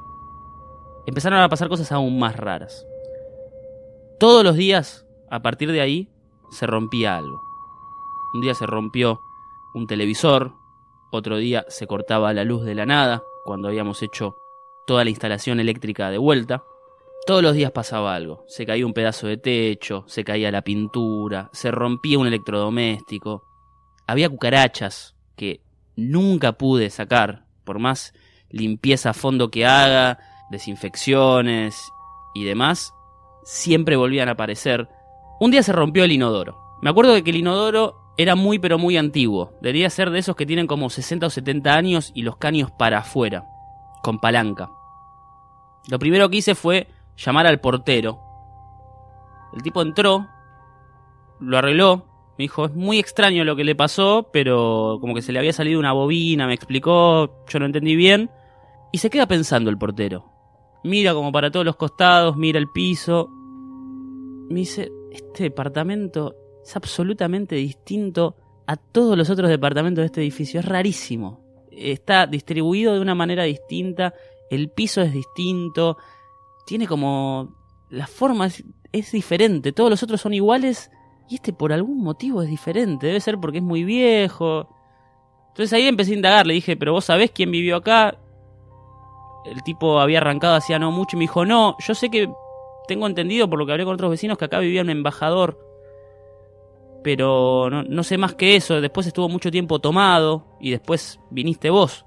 Empezaron 1.05 1.39
a 1.39 1.49
pasar 1.49 1.69
cosas 1.69 1.91
aún 1.91 2.17
más 2.17 2.35
raras. 2.35 2.85
Todos 4.19 4.43
los 4.43 4.55
días, 4.55 5.05
a 5.29 5.41
partir 5.41 5.71
de 5.71 5.81
ahí, 5.81 6.09
se 6.49 6.65
rompía 6.65 7.17
algo. 7.17 7.41
Un 8.33 8.41
día 8.41 8.53
se 8.55 8.65
rompió 8.65 9.19
un 9.73 9.85
televisor, 9.85 10.53
otro 11.11 11.37
día 11.37 11.65
se 11.67 11.87
cortaba 11.87 12.33
la 12.33 12.43
luz 12.43 12.63
de 12.65 12.75
la 12.75 12.85
nada, 12.85 13.23
cuando 13.45 13.67
habíamos 13.67 14.01
hecho 14.01 14.35
toda 14.85 15.03
la 15.03 15.09
instalación 15.09 15.59
eléctrica 15.59 16.09
de 16.09 16.17
vuelta. 16.17 16.63
Todos 17.25 17.43
los 17.43 17.53
días 17.53 17.71
pasaba 17.71 18.15
algo. 18.15 18.45
Se 18.47 18.65
caía 18.65 18.85
un 18.85 18.93
pedazo 18.93 19.27
de 19.27 19.37
techo, 19.37 20.05
se 20.07 20.23
caía 20.23 20.51
la 20.51 20.61
pintura, 20.61 21.49
se 21.51 21.71
rompía 21.71 22.17
un 22.17 22.27
electrodoméstico. 22.27 23.43
Había 24.07 24.29
cucarachas 24.29 25.15
que 25.35 25.66
nunca 25.97 26.53
pude 26.53 26.89
sacar, 26.89 27.43
por 27.65 27.79
más 27.79 28.13
limpieza 28.49 29.09
a 29.09 29.13
fondo 29.13 29.51
que 29.51 29.65
haga, 29.65 30.19
desinfecciones 30.49 31.91
y 32.33 32.45
demás, 32.45 32.93
siempre 33.43 33.97
volvían 33.97 34.29
a 34.29 34.33
aparecer. 34.33 34.87
Un 35.41 35.51
día 35.51 35.63
se 35.63 35.73
rompió 35.73 36.05
el 36.05 36.13
inodoro. 36.13 36.57
Me 36.81 36.89
acuerdo 36.89 37.13
de 37.13 37.23
que 37.23 37.31
el 37.31 37.37
inodoro 37.37 38.13
era 38.17 38.35
muy 38.35 38.59
pero 38.59 38.77
muy 38.77 38.97
antiguo. 38.97 39.53
Debería 39.61 39.89
ser 39.89 40.09
de 40.11 40.19
esos 40.19 40.35
que 40.35 40.45
tienen 40.45 40.67
como 40.67 40.89
60 40.89 41.27
o 41.27 41.29
70 41.29 41.73
años 41.73 42.11
y 42.13 42.21
los 42.21 42.37
caños 42.37 42.71
para 42.71 42.99
afuera, 42.99 43.45
con 44.01 44.19
palanca. 44.19 44.69
Lo 45.89 45.99
primero 45.99 46.29
que 46.29 46.37
hice 46.37 46.55
fue 46.55 46.87
llamar 47.17 47.47
al 47.47 47.59
portero. 47.59 48.19
El 49.53 49.63
tipo 49.63 49.81
entró, 49.81 50.27
lo 51.39 51.57
arregló, 51.57 52.05
me 52.37 52.43
dijo, 52.43 52.65
es 52.65 52.73
muy 52.75 52.99
extraño 52.99 53.43
lo 53.43 53.55
que 53.55 53.63
le 53.63 53.75
pasó, 53.75 54.29
pero 54.31 54.99
como 55.01 55.15
que 55.15 55.23
se 55.23 55.31
le 55.31 55.39
había 55.39 55.53
salido 55.53 55.79
una 55.79 55.93
bobina, 55.93 56.45
me 56.45 56.53
explicó, 56.53 57.43
yo 57.47 57.59
no 57.59 57.65
entendí 57.65 57.95
bien. 57.95 58.29
Y 58.91 58.99
se 58.99 59.09
queda 59.09 59.25
pensando 59.25 59.71
el 59.71 59.77
portero. 59.77 60.31
Mira 60.83 61.13
como 61.15 61.31
para 61.31 61.49
todos 61.49 61.65
los 61.65 61.75
costados, 61.75 62.37
mira 62.37 62.59
el 62.59 62.69
piso. 62.69 63.27
Me 64.49 64.59
dice, 64.59 64.91
este 65.11 65.43
departamento 65.43 66.35
es 66.63 66.75
absolutamente 66.75 67.55
distinto 67.55 68.35
a 68.67 68.75
todos 68.75 69.17
los 69.17 69.29
otros 69.31 69.49
departamentos 69.49 70.03
de 70.03 70.05
este 70.05 70.21
edificio. 70.21 70.59
Es 70.59 70.65
rarísimo. 70.65 71.41
Está 71.71 72.27
distribuido 72.27 72.93
de 72.93 72.99
una 72.99 73.15
manera 73.15 73.43
distinta. 73.43 74.13
El 74.51 74.69
piso 74.69 75.01
es 75.01 75.11
distinto. 75.11 75.97
Tiene 76.67 76.87
como... 76.87 77.55
La 77.89 78.05
forma 78.05 78.45
es, 78.45 78.63
es 78.91 79.11
diferente. 79.11 79.71
Todos 79.71 79.89
los 79.89 80.03
otros 80.03 80.21
son 80.21 80.33
iguales. 80.33 80.91
Y 81.29 81.35
este 81.35 81.53
por 81.53 81.73
algún 81.73 82.01
motivo 82.03 82.41
es 82.41 82.49
diferente. 82.49 83.07
Debe 83.07 83.19
ser 83.19 83.37
porque 83.37 83.57
es 83.57 83.63
muy 83.63 83.83
viejo. 83.83 84.67
Entonces 85.49 85.73
ahí 85.73 85.87
empecé 85.87 86.11
a 86.11 86.15
indagar. 86.15 86.47
Le 86.47 86.53
dije, 86.53 86.77
pero 86.77 86.93
vos 86.93 87.05
sabés 87.05 87.31
quién 87.31 87.51
vivió 87.51 87.75
acá 87.77 88.17
el 89.47 89.63
tipo 89.63 89.99
había 89.99 90.19
arrancado 90.19 90.55
hacía 90.55 90.79
no 90.79 90.91
mucho 90.91 91.15
y 91.15 91.19
me 91.19 91.23
dijo, 91.23 91.45
no, 91.45 91.75
yo 91.79 91.95
sé 91.95 92.09
que 92.09 92.29
tengo 92.87 93.07
entendido 93.07 93.49
por 93.49 93.59
lo 93.59 93.65
que 93.65 93.71
hablé 93.71 93.85
con 93.85 93.93
otros 93.93 94.11
vecinos 94.11 94.37
que 94.37 94.45
acá 94.45 94.59
vivía 94.59 94.81
un 94.81 94.89
embajador, 94.89 95.59
pero 97.03 97.69
no, 97.69 98.03
sé 98.03 98.17
más 98.17 98.35
que 98.35 98.55
eso, 98.55 98.81
después 98.81 99.07
estuvo 99.07 99.29
mucho 99.29 99.51
tiempo 99.51 99.79
tomado 99.79 100.45
y 100.59 100.71
después 100.71 101.19
viniste 101.29 101.69
vos. 101.69 102.05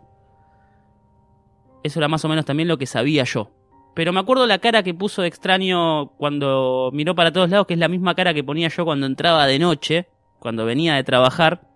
Eso 1.83 1.99
era 1.99 2.09
más 2.09 2.25
o 2.25 2.29
menos 2.29 2.45
también 2.45 2.69
lo 2.69 2.77
que 2.77 2.87
sabía 2.87 3.25
yo. 3.25 3.51
Pero 3.95 4.13
me 4.13 4.21
acuerdo 4.21 4.47
la 4.47 4.59
cara 4.59 4.83
que 4.83 4.95
puso 4.95 5.25
extraño 5.25 6.11
cuando 6.17 6.91
miró 6.93 7.15
para 7.15 7.33
todos 7.33 7.51
lados, 7.51 7.67
que 7.67 7.75
es 7.75 7.81
la 7.81 7.89
misma 7.89 8.15
cara 8.15 8.33
que 8.33 8.45
ponía 8.45 8.69
yo 8.69 8.85
cuando 8.85 9.07
entraba 9.07 9.47
de 9.47 9.59
noche, 9.59 10.09
cuando 10.39 10.65
venía 10.65 10.95
de 10.95 11.05
trabajar, 11.05 11.69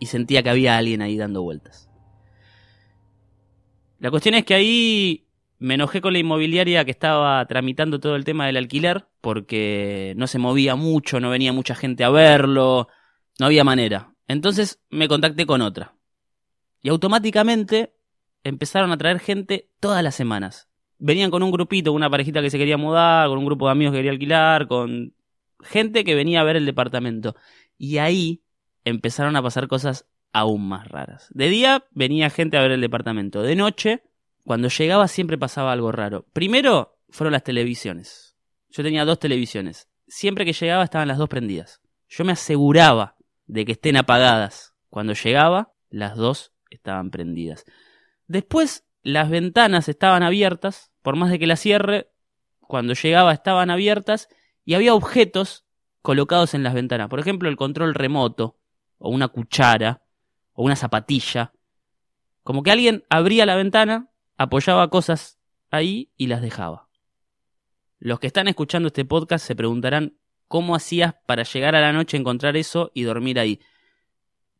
y 0.00 0.06
sentía 0.06 0.42
que 0.42 0.50
había 0.50 0.76
alguien 0.76 1.02
ahí 1.02 1.16
dando 1.16 1.42
vueltas. 1.42 1.90
La 3.98 4.10
cuestión 4.10 4.34
es 4.34 4.44
que 4.44 4.54
ahí 4.54 5.26
me 5.58 5.74
enojé 5.74 6.00
con 6.00 6.12
la 6.12 6.20
inmobiliaria 6.20 6.84
que 6.84 6.92
estaba 6.92 7.44
tramitando 7.46 7.98
todo 7.98 8.14
el 8.14 8.24
tema 8.24 8.46
del 8.46 8.56
alquiler 8.56 9.06
porque 9.20 10.14
no 10.16 10.26
se 10.26 10.38
movía 10.38 10.76
mucho, 10.76 11.18
no 11.18 11.30
venía 11.30 11.52
mucha 11.52 11.74
gente 11.74 12.04
a 12.04 12.10
verlo, 12.10 12.88
no 13.40 13.46
había 13.46 13.64
manera. 13.64 14.14
Entonces 14.28 14.80
me 14.88 15.08
contacté 15.08 15.46
con 15.46 15.62
otra. 15.62 15.94
Y 16.80 16.90
automáticamente 16.90 17.92
empezaron 18.44 18.92
a 18.92 18.96
traer 18.96 19.20
gente 19.20 19.68
todas 19.80 20.02
las 20.02 20.14
semanas. 20.14 20.68
Venían 20.98 21.30
con 21.30 21.42
un 21.42 21.50
grupito, 21.50 21.92
una 21.92 22.10
parejita 22.10 22.42
que 22.42 22.50
se 22.50 22.58
quería 22.58 22.76
mudar, 22.76 23.28
con 23.28 23.38
un 23.38 23.44
grupo 23.44 23.66
de 23.66 23.72
amigos 23.72 23.92
que 23.92 23.98
quería 23.98 24.10
alquilar, 24.10 24.66
con 24.66 25.14
gente 25.60 26.04
que 26.04 26.14
venía 26.14 26.40
a 26.40 26.44
ver 26.44 26.56
el 26.56 26.66
departamento. 26.66 27.36
Y 27.76 27.98
ahí 27.98 28.42
empezaron 28.84 29.36
a 29.36 29.42
pasar 29.42 29.68
cosas 29.68 30.06
aún 30.32 30.68
más 30.68 30.88
raras. 30.88 31.28
De 31.30 31.48
día 31.48 31.84
venía 31.90 32.30
gente 32.30 32.56
a 32.56 32.62
ver 32.62 32.72
el 32.72 32.80
departamento. 32.80 33.42
De 33.42 33.56
noche, 33.56 34.02
cuando 34.44 34.68
llegaba 34.68 35.08
siempre 35.08 35.38
pasaba 35.38 35.72
algo 35.72 35.92
raro. 35.92 36.26
Primero 36.32 36.98
fueron 37.10 37.32
las 37.32 37.44
televisiones. 37.44 38.36
Yo 38.70 38.82
tenía 38.82 39.04
dos 39.04 39.18
televisiones. 39.18 39.88
Siempre 40.06 40.44
que 40.44 40.52
llegaba 40.52 40.84
estaban 40.84 41.08
las 41.08 41.18
dos 41.18 41.28
prendidas. 41.28 41.80
Yo 42.08 42.24
me 42.24 42.32
aseguraba 42.32 43.16
de 43.46 43.64
que 43.64 43.72
estén 43.72 43.96
apagadas. 43.96 44.74
Cuando 44.88 45.12
llegaba, 45.12 45.72
las 45.90 46.16
dos 46.16 46.52
estaban 46.70 47.10
prendidas. 47.10 47.64
Después, 48.28 48.86
las 49.02 49.30
ventanas 49.30 49.88
estaban 49.88 50.22
abiertas. 50.22 50.92
Por 51.02 51.16
más 51.16 51.30
de 51.30 51.38
que 51.38 51.46
las 51.46 51.60
cierre, 51.60 52.10
cuando 52.60 52.92
llegaba 52.92 53.32
estaban 53.32 53.70
abiertas 53.70 54.28
y 54.64 54.74
había 54.74 54.94
objetos 54.94 55.64
colocados 56.02 56.54
en 56.54 56.62
las 56.62 56.74
ventanas. 56.74 57.08
Por 57.08 57.18
ejemplo, 57.18 57.48
el 57.48 57.56
control 57.56 57.94
remoto 57.94 58.58
o 58.98 59.10
una 59.10 59.28
cuchara 59.28 60.02
o 60.52 60.62
una 60.62 60.76
zapatilla. 60.76 61.52
Como 62.42 62.62
que 62.62 62.70
alguien 62.70 63.04
abría 63.08 63.46
la 63.46 63.56
ventana, 63.56 64.10
apoyaba 64.36 64.90
cosas 64.90 65.38
ahí 65.70 66.12
y 66.16 66.26
las 66.26 66.42
dejaba. 66.42 66.88
Los 67.98 68.20
que 68.20 68.26
están 68.26 68.48
escuchando 68.48 68.88
este 68.88 69.04
podcast 69.04 69.44
se 69.46 69.56
preguntarán 69.56 70.18
cómo 70.46 70.74
hacías 70.74 71.14
para 71.26 71.42
llegar 71.42 71.74
a 71.74 71.80
la 71.80 71.92
noche 71.92 72.16
encontrar 72.16 72.56
eso 72.56 72.90
y 72.94 73.02
dormir 73.02 73.38
ahí. 73.38 73.60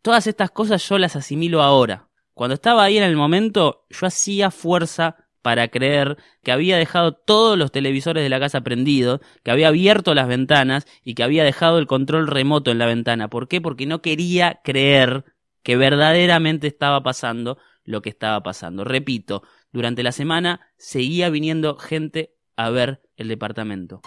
Todas 0.03 0.27
estas 0.27 0.51
cosas 0.51 0.87
yo 0.89 0.99
las 0.99 1.17
asimilo 1.17 1.63
ahora. 1.63 2.08
Cuando 2.39 2.55
estaba 2.55 2.85
ahí 2.85 2.97
en 2.97 3.03
el 3.03 3.17
momento, 3.17 3.85
yo 3.91 4.07
hacía 4.07 4.53
fuerza 4.53 5.17
para 5.43 5.67
creer 5.67 6.19
que 6.45 6.53
había 6.53 6.77
dejado 6.77 7.11
todos 7.15 7.59
los 7.59 7.73
televisores 7.73 8.23
de 8.23 8.29
la 8.29 8.39
casa 8.39 8.61
prendidos, 8.61 9.19
que 9.43 9.51
había 9.51 9.67
abierto 9.67 10.15
las 10.15 10.29
ventanas 10.29 10.87
y 11.03 11.15
que 11.15 11.25
había 11.25 11.43
dejado 11.43 11.81
el 11.81 11.89
control 11.89 12.29
remoto 12.29 12.71
en 12.71 12.79
la 12.79 12.87
ventana. 12.87 13.27
¿Por 13.27 13.49
qué? 13.49 13.61
Porque 13.61 13.87
no 13.87 14.03
quería 14.03 14.61
creer 14.63 15.25
que 15.65 15.77
verdaderamente 15.77 16.69
estaba 16.69 17.03
pasando 17.03 17.59
lo 17.83 18.03
que 18.03 18.11
estaba 18.11 18.41
pasando. 18.41 18.85
Repito, 18.85 19.43
durante 19.73 20.05
la 20.05 20.13
semana 20.13 20.61
seguía 20.77 21.31
viniendo 21.31 21.77
gente 21.77 22.37
a 22.55 22.71
ver 22.71 23.03
el 23.17 23.27
departamento. 23.27 24.01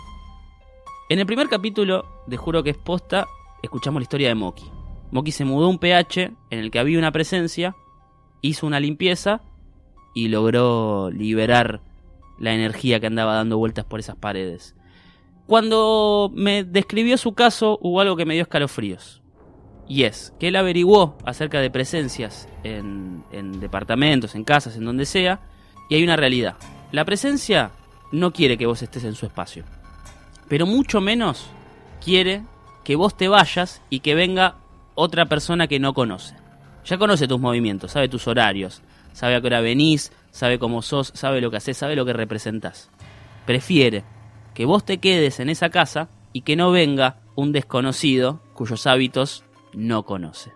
En 1.10 1.20
el 1.20 1.26
primer 1.26 1.50
capítulo 1.50 2.24
de 2.28 2.38
Juro 2.38 2.64
que 2.64 2.70
es 2.70 2.78
posta, 2.78 3.28
escuchamos 3.62 4.00
la 4.00 4.04
historia 4.04 4.30
de 4.30 4.36
Moki. 4.36 4.72
Moki 5.12 5.34
se 5.34 5.44
mudó 5.44 5.66
a 5.66 5.70
un 5.70 5.80
PH 5.80 6.32
en 6.50 6.60
el 6.60 6.72
que 6.72 6.80
había 6.80 6.98
una 6.98 7.12
presencia, 7.12 7.76
hizo 8.42 8.68
una 8.68 8.80
limpieza 8.80 9.42
y 10.14 10.28
logró 10.28 11.10
liberar 11.12 11.82
la 12.40 12.54
energía 12.54 13.00
que 13.00 13.08
andaba 13.08 13.36
dando 13.36 13.58
vueltas 13.58 13.86
por 13.86 14.00
esas 14.00 14.16
paredes. 14.16 14.76
Cuando 15.48 16.32
me 16.34 16.64
describió 16.64 17.18
su 17.18 17.34
caso 17.34 17.78
hubo 17.82 18.02
algo 18.02 18.16
que 18.16 18.26
me 18.26 18.34
dio 18.34 18.44
escalofríos. 18.44 19.22
Y 19.88 20.04
es 20.04 20.34
que 20.40 20.48
él 20.48 20.56
averiguó 20.56 21.18
acerca 21.26 21.60
de 21.60 21.70
presencias 21.70 22.48
en, 22.64 23.24
departamentos, 23.60 24.36
en 24.36 24.46
casas, 24.46 24.78
en 24.78 24.86
donde 24.86 25.06
sea, 25.06 25.42
y 25.90 25.96
hay 25.96 26.04
una 26.04 26.16
realidad. 26.16 26.56
La 26.92 27.04
presencia 27.04 27.72
no 28.12 28.32
quiere 28.32 28.58
que 28.58 28.66
vos 28.66 28.82
estés 28.82 29.04
en 29.04 29.16
su 29.16 29.26
espacio, 29.26 29.66
pero 30.48 30.66
mucho 30.66 31.02
menos 31.02 31.48
quiere 32.04 32.44
que 32.86 32.96
vos 32.96 33.18
te 33.18 33.28
vayas 33.28 33.82
y 33.90 34.00
que 34.00 34.16
venga 34.16 34.56
otra 34.96 35.26
persona 35.26 35.68
que 35.68 35.80
no 35.80 35.94
conoce. 35.94 36.36
Ya 36.86 36.98
conoce 36.98 37.28
tus 37.28 37.40
movimientos, 37.40 37.92
sabe 37.92 38.10
tus 38.10 38.28
horarios, 38.28 38.82
sabe 39.14 39.36
a 39.36 39.42
qué 39.42 39.48
hora 39.48 39.62
venís, 39.62 40.12
sabe 40.32 40.60
cómo 40.60 40.82
sos, 40.82 41.12
sabe 41.14 41.42
lo 41.42 41.52
que 41.52 41.58
haces, 41.58 41.78
sabe 41.78 41.96
lo 41.96 42.06
que 42.06 42.14
representás. 42.14 42.90
Prefiere 43.46 44.04
que 44.54 44.66
vos 44.66 44.84
te 44.84 45.00
quedes 45.00 45.40
en 45.40 45.50
esa 45.50 45.70
casa 45.70 46.10
y 46.34 46.42
que 46.42 46.56
no 46.56 46.72
venga 46.72 47.18
un 47.36 47.52
desconocido 47.52 48.42
cuyos 48.54 48.88
hábitos 48.88 49.44
no 49.74 50.04
conoce. 50.04 50.54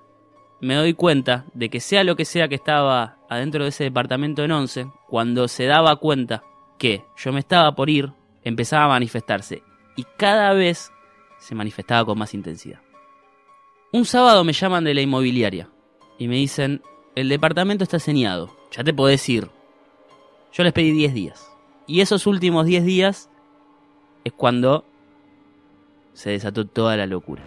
Me 0.61 0.75
doy 0.75 0.93
cuenta 0.93 1.45
de 1.53 1.69
que 1.69 1.79
sea 1.79 2.03
lo 2.03 2.15
que 2.15 2.25
sea 2.25 2.47
que 2.47 2.55
estaba 2.55 3.17
adentro 3.29 3.63
de 3.63 3.69
ese 3.69 3.83
departamento 3.83 4.43
en 4.43 4.51
once, 4.51 4.88
cuando 5.07 5.47
se 5.47 5.65
daba 5.65 5.97
cuenta 5.97 6.43
que 6.77 7.03
yo 7.17 7.31
me 7.31 7.39
estaba 7.39 7.75
por 7.75 7.89
ir, 7.89 8.11
empezaba 8.43 8.85
a 8.85 8.89
manifestarse 8.89 9.63
y 9.95 10.05
cada 10.17 10.53
vez 10.53 10.91
se 11.38 11.55
manifestaba 11.55 12.05
con 12.05 12.17
más 12.17 12.33
intensidad. 12.33 12.79
Un 13.91 14.05
sábado 14.05 14.43
me 14.43 14.53
llaman 14.53 14.83
de 14.83 14.93
la 14.93 15.01
inmobiliaria 15.01 15.69
y 16.17 16.28
me 16.28 16.36
dicen, 16.36 16.82
el 17.15 17.30
departamento 17.30 17.84
está 17.84 17.99
señado, 17.99 18.56
ya 18.71 18.84
te 18.84 18.93
podés 18.93 19.28
ir. 19.30 19.49
Yo 20.54 20.63
les 20.63 20.73
pedí 20.73 20.91
10 20.91 21.13
días. 21.13 21.51
Y 21.88 22.01
esos 22.01 22.28
últimos 22.28 22.65
10 22.65 22.86
días 22.86 23.30
es 24.23 24.34
cuando 24.34 24.86
se 26.13 26.32
desató 26.32 26.65
toda 26.65 26.97
la 26.97 27.06
locura. 27.06 27.43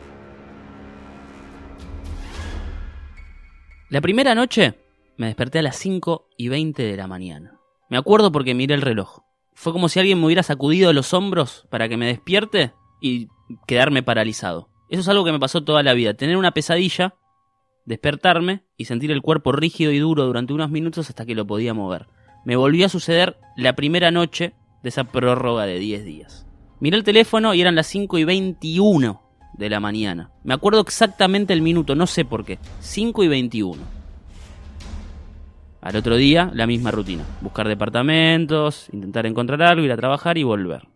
La 3.88 4.02
primera 4.02 4.34
noche 4.34 4.74
me 5.16 5.26
desperté 5.26 5.58
a 5.58 5.62
las 5.62 5.76
5 5.76 6.28
y 6.36 6.48
20 6.48 6.82
de 6.82 6.96
la 6.96 7.06
mañana. 7.06 7.58
Me 7.88 7.96
acuerdo 7.96 8.30
porque 8.30 8.54
miré 8.54 8.74
el 8.74 8.82
reloj. 8.82 9.20
Fue 9.54 9.72
como 9.72 9.88
si 9.88 9.98
alguien 9.98 10.20
me 10.20 10.26
hubiera 10.26 10.42
sacudido 10.42 10.92
los 10.92 11.14
hombros 11.14 11.66
para 11.70 11.88
que 11.88 11.96
me 11.96 12.06
despierte 12.06 12.72
y 13.00 13.28
quedarme 13.66 14.02
paralizado. 14.02 14.68
Eso 14.90 15.00
es 15.00 15.08
algo 15.08 15.24
que 15.24 15.32
me 15.32 15.40
pasó 15.40 15.64
toda 15.64 15.82
la 15.82 15.94
vida. 15.94 16.14
Tener 16.14 16.36
una 16.36 16.52
pesadilla, 16.52 17.16
despertarme 17.88 18.64
y 18.76 18.84
sentir 18.84 19.10
el 19.10 19.22
cuerpo 19.22 19.50
rígido 19.50 19.90
y 19.92 19.98
duro 19.98 20.26
durante 20.26 20.52
unos 20.52 20.70
minutos 20.70 21.08
hasta 21.08 21.24
que 21.24 21.34
lo 21.34 21.46
podía 21.46 21.72
mover. 21.72 22.06
me 22.44 22.54
volvió 22.54 22.86
a 22.86 22.88
suceder 22.88 23.38
la 23.56 23.74
primera 23.74 24.10
noche 24.10 24.52
de 24.82 24.90
esa 24.90 25.04
prórroga 25.04 25.66
de 25.66 25.78
10 25.78 26.04
días. 26.04 26.46
Miré 26.80 26.96
el 26.96 27.04
teléfono 27.04 27.52
y 27.54 27.60
eran 27.60 27.74
las 27.74 27.86
5 27.88 28.18
y 28.18 28.24
21 28.24 29.22
de 29.54 29.70
la 29.70 29.80
mañana. 29.80 30.30
Me 30.44 30.54
acuerdo 30.54 30.80
exactamente 30.80 31.52
el 31.52 31.62
minuto, 31.62 31.94
no 31.94 32.06
sé 32.06 32.24
por 32.24 32.44
qué. 32.44 32.58
5 32.80 33.24
y 33.24 33.28
21. 33.28 33.82
Al 35.80 35.96
otro 35.96 36.16
día, 36.16 36.50
la 36.54 36.66
misma 36.66 36.90
rutina. 36.90 37.24
Buscar 37.40 37.66
departamentos, 37.68 38.88
intentar 38.92 39.26
encontrar 39.26 39.62
algo, 39.62 39.84
ir 39.84 39.92
a 39.92 39.96
trabajar 39.96 40.38
y 40.38 40.42
volver. 40.44 40.86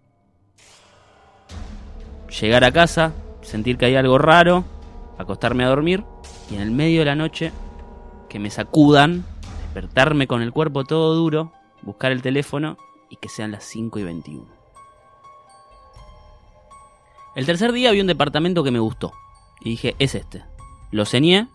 Llegar 2.41 2.65
a 2.65 2.73
casa, 2.73 3.13
sentir 3.43 3.77
que 3.77 3.87
hay 3.87 3.97
algo 3.97 4.19
raro, 4.19 4.65
acostarme 5.23 5.65
a 5.65 5.69
dormir 5.69 6.05
y 6.51 6.57
en 6.57 6.61
el 6.61 6.71
medio 6.71 7.01
de 7.01 7.07
la 7.07 7.15
noche 7.15 7.53
que 8.29 8.39
me 8.39 8.51
sacudan, 8.51 9.25
despertarme 9.63 10.27
con 10.27 10.43
el 10.43 10.53
cuerpo 10.53 10.85
todo 10.85 11.15
duro, 11.15 11.53
buscar 11.83 12.13
el 12.13 12.23
teléfono 12.23 12.77
y 13.11 13.17
que 13.17 13.29
sean 13.29 13.53
las 13.53 13.65
5 13.65 13.99
y 13.99 14.05
21. 14.05 14.47
El 17.35 17.47
tercer 17.47 17.73
día 17.73 17.91
vi 17.93 18.01
un 18.01 18.07
departamento 18.07 18.63
que 18.63 18.71
me 18.71 18.79
gustó 18.79 19.13
y 19.61 19.71
dije, 19.71 19.97
es 19.99 20.15
este. 20.15 20.45
Lo 20.91 21.07
ceñé 21.07 21.49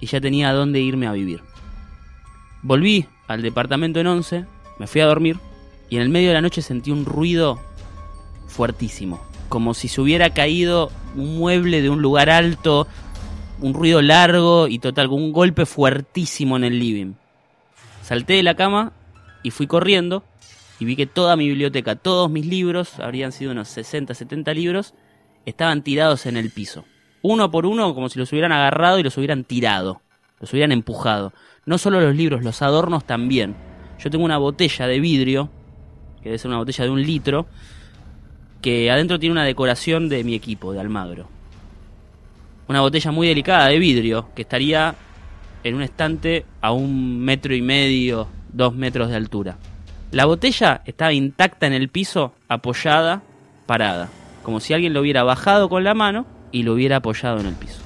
y 0.00 0.06
ya 0.06 0.20
tenía 0.20 0.50
a 0.50 0.52
dónde 0.52 0.80
irme 0.80 1.06
a 1.06 1.12
vivir. 1.12 1.42
Volví 2.62 3.06
al 3.28 3.42
departamento 3.42 4.00
en 4.00 4.06
11, 4.06 4.46
me 4.78 4.86
fui 4.86 5.00
a 5.00 5.06
dormir 5.06 5.38
y 5.88 5.96
en 5.96 6.02
el 6.02 6.08
medio 6.08 6.28
de 6.28 6.34
la 6.34 6.40
noche 6.40 6.62
sentí 6.62 6.90
un 6.90 7.04
ruido 7.04 7.60
fuertísimo, 8.48 9.20
como 9.48 9.74
si 9.74 9.88
se 9.88 10.00
hubiera 10.00 10.30
caído 10.30 10.90
un 11.16 11.38
mueble 11.38 11.82
de 11.82 11.90
un 11.90 12.02
lugar 12.02 12.30
alto, 12.30 12.86
un 13.60 13.74
ruido 13.74 14.02
largo 14.02 14.68
y 14.68 14.78
total, 14.78 15.08
un 15.08 15.32
golpe 15.32 15.66
fuertísimo 15.66 16.56
en 16.56 16.64
el 16.64 16.78
living. 16.78 17.14
Salté 18.02 18.34
de 18.34 18.42
la 18.42 18.54
cama 18.54 18.92
y 19.42 19.50
fui 19.50 19.66
corriendo 19.66 20.24
y 20.80 20.84
vi 20.84 20.96
que 20.96 21.06
toda 21.06 21.36
mi 21.36 21.48
biblioteca, 21.48 21.96
todos 21.96 22.30
mis 22.30 22.46
libros, 22.46 22.98
habrían 22.98 23.32
sido 23.32 23.52
unos 23.52 23.68
60, 23.68 24.14
70 24.14 24.52
libros, 24.54 24.94
estaban 25.46 25.82
tirados 25.82 26.26
en 26.26 26.36
el 26.36 26.50
piso. 26.50 26.84
Uno 27.22 27.50
por 27.50 27.64
uno, 27.64 27.94
como 27.94 28.08
si 28.08 28.18
los 28.18 28.32
hubieran 28.32 28.52
agarrado 28.52 28.98
y 28.98 29.02
los 29.02 29.16
hubieran 29.16 29.44
tirado, 29.44 30.02
los 30.40 30.52
hubieran 30.52 30.72
empujado. 30.72 31.32
No 31.64 31.78
solo 31.78 32.00
los 32.00 32.14
libros, 32.14 32.42
los 32.42 32.60
adornos 32.60 33.04
también. 33.04 33.54
Yo 33.98 34.10
tengo 34.10 34.24
una 34.24 34.36
botella 34.36 34.86
de 34.86 35.00
vidrio, 35.00 35.48
que 36.18 36.30
debe 36.30 36.38
ser 36.38 36.48
una 36.48 36.58
botella 36.58 36.84
de 36.84 36.90
un 36.90 37.02
litro, 37.02 37.46
que 38.64 38.90
adentro 38.90 39.18
tiene 39.18 39.34
una 39.34 39.44
decoración 39.44 40.08
de 40.08 40.24
mi 40.24 40.34
equipo, 40.34 40.72
de 40.72 40.80
Almagro. 40.80 41.28
Una 42.66 42.80
botella 42.80 43.10
muy 43.12 43.28
delicada 43.28 43.68
de 43.68 43.78
vidrio, 43.78 44.30
que 44.34 44.40
estaría 44.40 44.94
en 45.64 45.74
un 45.74 45.82
estante 45.82 46.46
a 46.62 46.72
un 46.72 47.20
metro 47.20 47.54
y 47.54 47.60
medio, 47.60 48.26
dos 48.54 48.74
metros 48.74 49.10
de 49.10 49.16
altura. 49.16 49.58
La 50.12 50.24
botella 50.24 50.80
estaba 50.86 51.12
intacta 51.12 51.66
en 51.66 51.74
el 51.74 51.90
piso, 51.90 52.32
apoyada, 52.48 53.22
parada, 53.66 54.08
como 54.42 54.60
si 54.60 54.72
alguien 54.72 54.94
lo 54.94 55.02
hubiera 55.02 55.24
bajado 55.24 55.68
con 55.68 55.84
la 55.84 55.92
mano 55.92 56.24
y 56.50 56.62
lo 56.62 56.72
hubiera 56.72 56.96
apoyado 56.96 57.40
en 57.40 57.46
el 57.48 57.54
piso. 57.56 57.82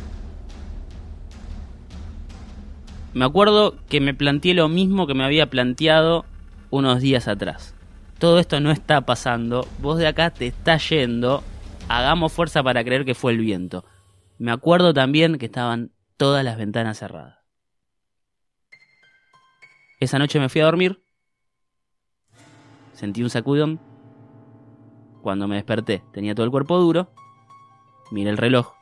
Me 3.15 3.25
acuerdo 3.25 3.75
que 3.89 4.01
me 4.01 4.15
planteé 4.15 4.55
lo 4.55 4.69
mismo 4.69 5.09
que 5.09 5.15
me 5.15 5.25
había 5.25 5.51
planteado 5.51 6.25
unos 6.71 7.01
días 7.01 7.27
atrás. 7.27 7.75
Todo 8.19 8.39
esto 8.39 8.61
no 8.61 8.71
está 8.71 9.03
pasando, 9.03 9.67
vos 9.81 9.99
de 9.99 10.07
acá 10.07 10.31
te 10.31 10.49
está 10.49 10.77
yendo, 10.77 11.45
hagamos 11.89 12.33
fuerza 12.33 12.63
para 12.63 12.83
creer 12.83 13.05
que 13.05 13.15
fue 13.15 13.33
el 13.33 13.39
viento. 13.39 13.85
Me 14.39 14.51
acuerdo 14.51 14.93
también 14.93 15.39
que 15.39 15.47
estaban 15.47 15.93
todas 16.17 16.45
las 16.45 16.57
ventanas 16.57 16.99
cerradas. 16.99 17.39
Esa 20.01 20.19
noche 20.19 20.41
me 20.41 20.49
fui 20.49 20.61
a 20.61 20.65
dormir, 20.65 21.03
sentí 22.93 23.23
un 23.23 23.31
sacudón. 23.31 23.81
Cuando 25.23 25.49
me 25.49 25.57
desperté 25.57 26.03
tenía 26.13 26.35
todo 26.35 26.45
el 26.45 26.51
cuerpo 26.51 26.79
duro, 26.79 27.13
miré 28.11 28.31
el 28.31 28.37
reloj 28.37 28.79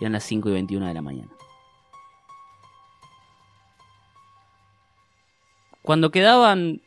eran 0.00 0.12
las 0.12 0.24
5 0.24 0.48
y 0.48 0.52
21 0.52 0.86
de 0.86 0.94
la 0.94 1.02
mañana. 1.02 1.30
Cuando 5.82 6.10
quedaban 6.10 6.82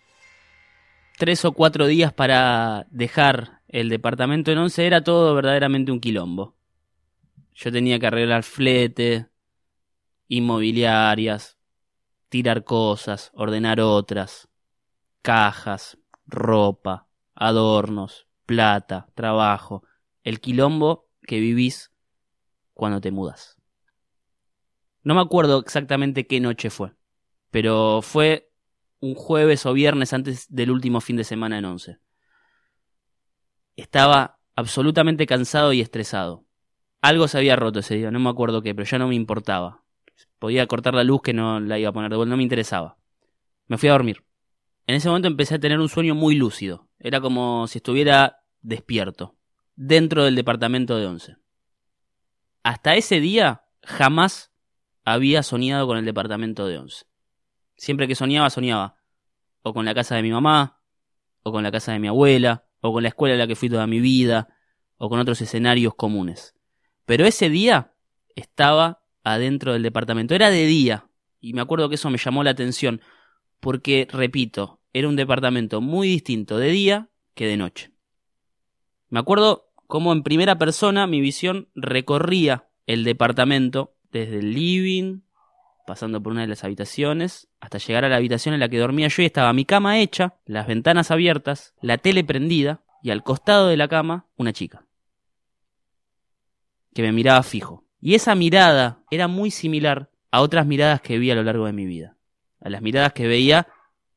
tres 1.18 1.46
o 1.46 1.52
cuatro 1.54 1.88
días 1.88 2.14
para 2.14 2.88
dejar 2.90 3.62
el 3.68 3.90
departamento 3.90 4.52
en 4.52 4.60
once 4.60 4.86
era 4.86 5.04
todo 5.04 5.34
verdaderamente 5.36 5.92
un 5.92 6.00
quilombo. 6.00 6.56
Yo 7.54 7.72
tenía 7.72 8.00
que 8.00 8.08
arreglar 8.08 8.44
flete, 8.44 9.28
inmobiliarias, 10.28 11.58
tirar 12.30 12.64
cosas, 12.64 13.32
ordenar 13.34 13.80
otras, 13.80 14.48
cajas, 15.22 15.98
ropa, 16.26 17.08
adornos, 17.36 18.28
plata, 18.46 19.08
trabajo, 19.14 19.84
el 20.24 20.40
quilombo 20.40 21.08
que 21.22 21.40
vivís 21.40 21.92
cuando 22.74 23.02
te 23.02 23.12
mudas. 23.12 23.58
No 25.04 25.16
me 25.16 25.22
acuerdo 25.22 25.60
exactamente 25.60 26.28
qué 26.28 26.40
noche 26.40 26.70
fue, 26.70 26.94
pero 27.52 28.02
fue 28.02 28.53
un 29.04 29.16
jueves 29.16 29.66
o 29.66 29.74
viernes 29.74 30.14
antes 30.14 30.48
del 30.48 30.72
último 30.72 31.02
fin 31.02 31.18
de 31.18 31.26
semana 31.26 31.58
en 31.58 31.66
once. 31.66 31.98
Estaba 33.76 34.40
absolutamente 34.56 35.26
cansado 35.26 35.74
y 35.74 35.82
estresado. 35.82 36.46
Algo 37.02 37.28
se 37.28 37.38
había 37.38 37.58
roto 37.58 37.80
ese 37.80 37.96
día, 37.96 38.12
no 38.12 38.20
me 38.20 38.30
acuerdo 38.30 38.62
qué, 38.62 38.74
pero 38.74 38.88
ya 38.88 38.98
no 38.98 39.10
me 39.10 39.16
importaba. 39.16 39.84
Podía 40.40 40.66
cortar 40.68 40.94
la 40.94 41.04
luz 41.04 41.22
que 41.22 41.34
no 41.34 41.60
la 41.60 41.78
iba 41.78 41.90
a 41.90 41.92
poner 41.92 42.12
de 42.12 42.16
vuelta, 42.16 42.30
no 42.30 42.38
me 42.38 42.44
interesaba. 42.44 42.98
Me 43.68 43.78
fui 43.78 43.90
a 43.90 43.92
dormir. 43.92 44.24
En 44.88 44.96
ese 44.96 45.10
momento 45.10 45.28
empecé 45.28 45.56
a 45.56 45.60
tener 45.60 45.82
un 45.82 45.90
sueño 45.90 46.16
muy 46.16 46.36
lúcido. 46.36 46.88
Era 46.98 47.20
como 47.20 47.68
si 47.68 47.80
estuviera 47.80 48.46
despierto, 48.62 49.36
dentro 49.76 50.24
del 50.24 50.36
departamento 50.36 50.96
de 50.96 51.08
once. 51.08 51.36
Hasta 52.64 52.96
ese 52.96 53.20
día 53.20 53.66
jamás 53.82 54.54
había 55.04 55.44
soñado 55.44 55.88
con 55.88 55.98
el 55.98 56.06
departamento 56.06 56.68
de 56.68 56.78
once. 56.78 57.06
Siempre 57.76 58.08
que 58.08 58.16
soñaba, 58.16 58.50
soñaba. 58.50 58.98
O 59.62 59.74
con 59.74 59.86
la 59.86 59.94
casa 59.94 60.16
de 60.16 60.24
mi 60.24 60.32
mamá, 60.32 60.82
o 61.44 61.52
con 61.52 61.64
la 61.64 61.72
casa 61.72 61.94
de 61.94 62.00
mi 62.00 62.08
abuela, 62.08 62.66
o 62.82 62.92
con 62.92 63.04
la 63.04 63.10
escuela 63.10 63.36
en 63.36 63.40
la 63.40 63.48
que 63.48 63.56
fui 63.56 63.70
toda 63.70 63.88
mi 63.88 64.00
vida, 64.00 64.50
o 64.98 65.10
con 65.10 65.20
otros 65.20 65.42
escenarios 65.42 65.96
comunes. 65.96 66.56
Pero 67.06 67.26
ese 67.26 67.50
día 67.50 67.94
estaba 68.36 69.04
adentro 69.24 69.74
del 69.74 69.84
departamento. 69.84 70.36
Era 70.36 70.50
de 70.50 70.66
día. 70.66 71.08
Y 71.40 71.54
me 71.54 71.62
acuerdo 71.62 71.90
que 71.90 71.96
eso 71.96 72.10
me 72.10 72.18
llamó 72.18 72.44
la 72.44 72.52
atención. 72.52 73.02
Porque, 73.60 74.08
repito, 74.12 74.80
era 74.94 75.08
un 75.08 75.16
departamento 75.16 75.82
muy 75.82 76.08
distinto 76.08 76.58
de 76.58 76.70
día 76.70 77.10
que 77.34 77.48
de 77.48 77.58
noche. 77.58 77.92
Me 79.10 79.20
acuerdo 79.20 79.72
cómo 79.88 80.12
en 80.12 80.24
primera 80.24 80.58
persona 80.58 81.08
mi 81.08 81.22
visión 81.22 81.70
recorría 81.76 82.68
el 82.88 83.04
departamento 83.04 83.96
desde 84.12 84.40
el 84.40 84.54
living, 84.54 85.22
pasando 85.86 86.22
por 86.22 86.34
una 86.34 86.42
de 86.42 86.48
las 86.48 86.64
habitaciones, 86.64 87.50
hasta 87.60 87.78
llegar 87.78 88.06
a 88.06 88.10
la 88.10 88.18
habitación 88.18 88.54
en 88.54 88.60
la 88.60 88.70
que 88.70 88.78
dormía 88.78 89.08
yo 89.08 89.22
y 89.24 89.26
estaba 89.26 89.54
mi 89.54 89.66
cama 89.66 90.00
hecha, 90.00 90.36
las 90.46 90.68
ventanas 90.68 91.12
abiertas, 91.12 91.74
la 91.82 91.98
tele 91.98 92.24
prendida 92.24 92.84
y 93.02 93.12
al 93.12 93.24
costado 93.24 93.68
de 93.68 93.78
la 93.78 93.88
cama 93.88 94.28
una 94.38 94.54
chica 94.54 94.86
que 96.94 97.02
me 97.02 97.12
miraba 97.12 97.44
fijo. 97.44 97.86
Y 98.00 98.16
esa 98.16 98.36
mirada 98.36 99.04
era 99.10 99.28
muy 99.28 99.52
similar 99.52 100.12
a 100.32 100.42
otras 100.42 100.66
miradas 100.66 101.02
que 101.02 101.18
vi 101.18 101.32
a 101.32 101.36
lo 101.36 101.44
largo 101.44 101.66
de 101.66 101.74
mi 101.74 101.86
vida. 101.86 102.18
A 102.62 102.70
las 102.70 102.82
miradas 102.82 103.14
que 103.14 103.28
veía 103.28 103.68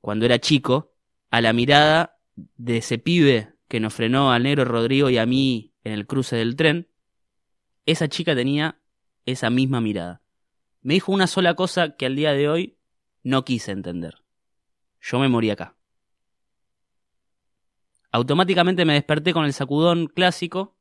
cuando 0.01 0.25
era 0.25 0.39
chico, 0.39 0.93
a 1.31 1.41
la 1.41 1.53
mirada 1.53 2.19
de 2.35 2.79
ese 2.79 2.99
pibe 2.99 3.55
que 3.69 3.81
nos 3.81 3.95
frenó 3.95 4.33
al 4.33 4.43
negro 4.43 4.65
Rodrigo 4.65 5.11
y 5.11 5.19
a 5.19 5.27
mí 5.27 5.73
en 5.85 5.93
el 5.93 6.07
cruce 6.07 6.37
del 6.37 6.57
tren. 6.57 6.89
Esa 7.87 8.09
chica 8.09 8.35
tenía 8.35 8.79
esa 9.25 9.51
misma 9.51 9.81
mirada 9.81 10.21
me 10.87 10.95
dijo 10.95 11.11
una 11.11 11.27
sola 11.27 11.55
cosa 11.55 11.97
que 11.97 12.07
al 12.07 12.15
día 12.15 12.31
de 12.31 12.49
hoy 12.49 12.79
no 13.25 13.45
quise 13.45 13.73
entender. 13.73 14.23
Yo 15.01 15.19
me 15.19 15.29
morí 15.29 15.51
acá. 15.51 15.75
Automáticamente 18.13 18.85
me 18.85 18.93
desperté 18.93 19.33
con 19.33 19.45
el 19.45 19.53
sacudón 19.53 20.07
clásico, 20.07 20.77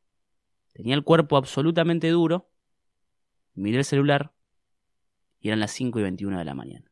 tenía 0.74 0.94
el 0.94 1.04
cuerpo 1.04 1.38
absolutamente 1.38 2.08
duro, 2.10 2.52
miré 3.56 3.80
el 3.80 3.84
celular 3.84 4.32
y 5.40 5.48
eran 5.48 5.60
las 5.60 5.72
5 5.72 6.00
y 6.00 6.04
21 6.04 6.38
de 6.38 6.46
la 6.46 6.54
mañana. 6.54 6.92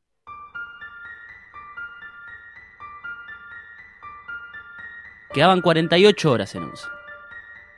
Quedaban 5.31 5.61
48 5.61 6.31
horas 6.31 6.55
en 6.55 6.63
11. 6.63 6.87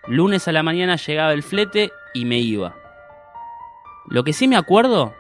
Lunes 0.08 0.48
a 0.48 0.54
la 0.54 0.64
mañana 0.64 0.96
llegaba 0.96 1.34
el 1.34 1.44
flete 1.44 1.92
y 2.14 2.24
me 2.24 2.40
iba. 2.40 2.78
Lo 4.08 4.24
que 4.24 4.32
sí 4.32 4.48
me 4.48 4.56
acuerdo 4.56 5.14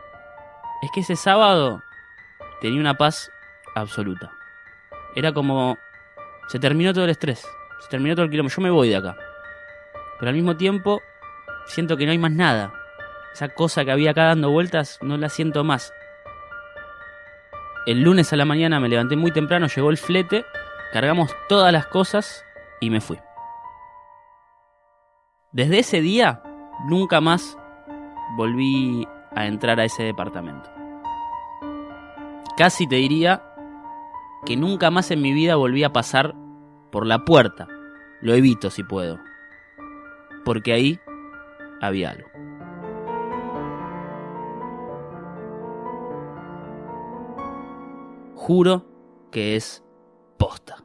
es 0.81 0.91
que 0.91 1.01
ese 1.01 1.15
sábado 1.15 1.81
tenía 2.61 2.79
una 2.79 2.95
paz 2.95 3.31
absoluta. 3.75 4.31
Era 5.15 5.33
como... 5.33 5.77
Se 6.47 6.59
terminó 6.59 6.93
todo 6.93 7.05
el 7.05 7.09
estrés, 7.09 7.47
se 7.79 7.89
terminó 7.89 8.13
todo 8.15 8.25
el 8.25 8.31
kilómetro, 8.31 8.57
yo 8.57 8.63
me 8.63 8.69
voy 8.69 8.89
de 8.89 8.97
acá. 8.97 9.17
Pero 10.19 10.29
al 10.29 10.35
mismo 10.35 10.55
tiempo 10.55 11.01
siento 11.65 11.97
que 11.97 12.05
no 12.05 12.11
hay 12.11 12.19
más 12.19 12.31
nada. 12.31 12.71
Esa 13.33 13.49
cosa 13.49 13.83
que 13.83 13.91
había 13.91 14.11
acá 14.11 14.25
dando 14.25 14.51
vueltas 14.51 14.99
no 15.01 15.17
la 15.17 15.29
siento 15.29 15.63
más. 15.63 15.91
El 17.85 18.01
lunes 18.01 18.31
a 18.31 18.35
la 18.35 18.45
mañana 18.45 18.79
me 18.79 18.89
levanté 18.89 19.15
muy 19.15 19.31
temprano, 19.31 19.67
llegó 19.67 19.89
el 19.89 19.97
flete, 19.97 20.45
cargamos 20.93 21.35
todas 21.49 21.73
las 21.73 21.87
cosas 21.87 22.45
y 22.79 22.89
me 22.89 23.01
fui. 23.01 23.19
Desde 25.51 25.79
ese 25.79 26.01
día, 26.01 26.41
nunca 26.87 27.21
más 27.21 27.57
volví 28.37 29.07
a 29.35 29.45
entrar 29.47 29.79
a 29.79 29.85
ese 29.85 30.03
departamento. 30.03 30.69
Casi 32.57 32.87
te 32.87 32.95
diría 32.95 33.43
que 34.45 34.55
nunca 34.55 34.89
más 34.91 35.11
en 35.11 35.21
mi 35.21 35.33
vida 35.33 35.55
volví 35.55 35.83
a 35.83 35.91
pasar 35.91 36.33
por 36.91 37.05
la 37.05 37.25
puerta. 37.25 37.67
Lo 38.21 38.33
evito 38.33 38.69
si 38.69 38.83
puedo. 38.83 39.19
Porque 40.45 40.71
ahí 40.71 40.99
había 41.81 42.11
algo. 42.11 42.29
Juro 48.35 48.85
que 49.31 49.55
es 49.55 49.83
posta. 50.37 50.84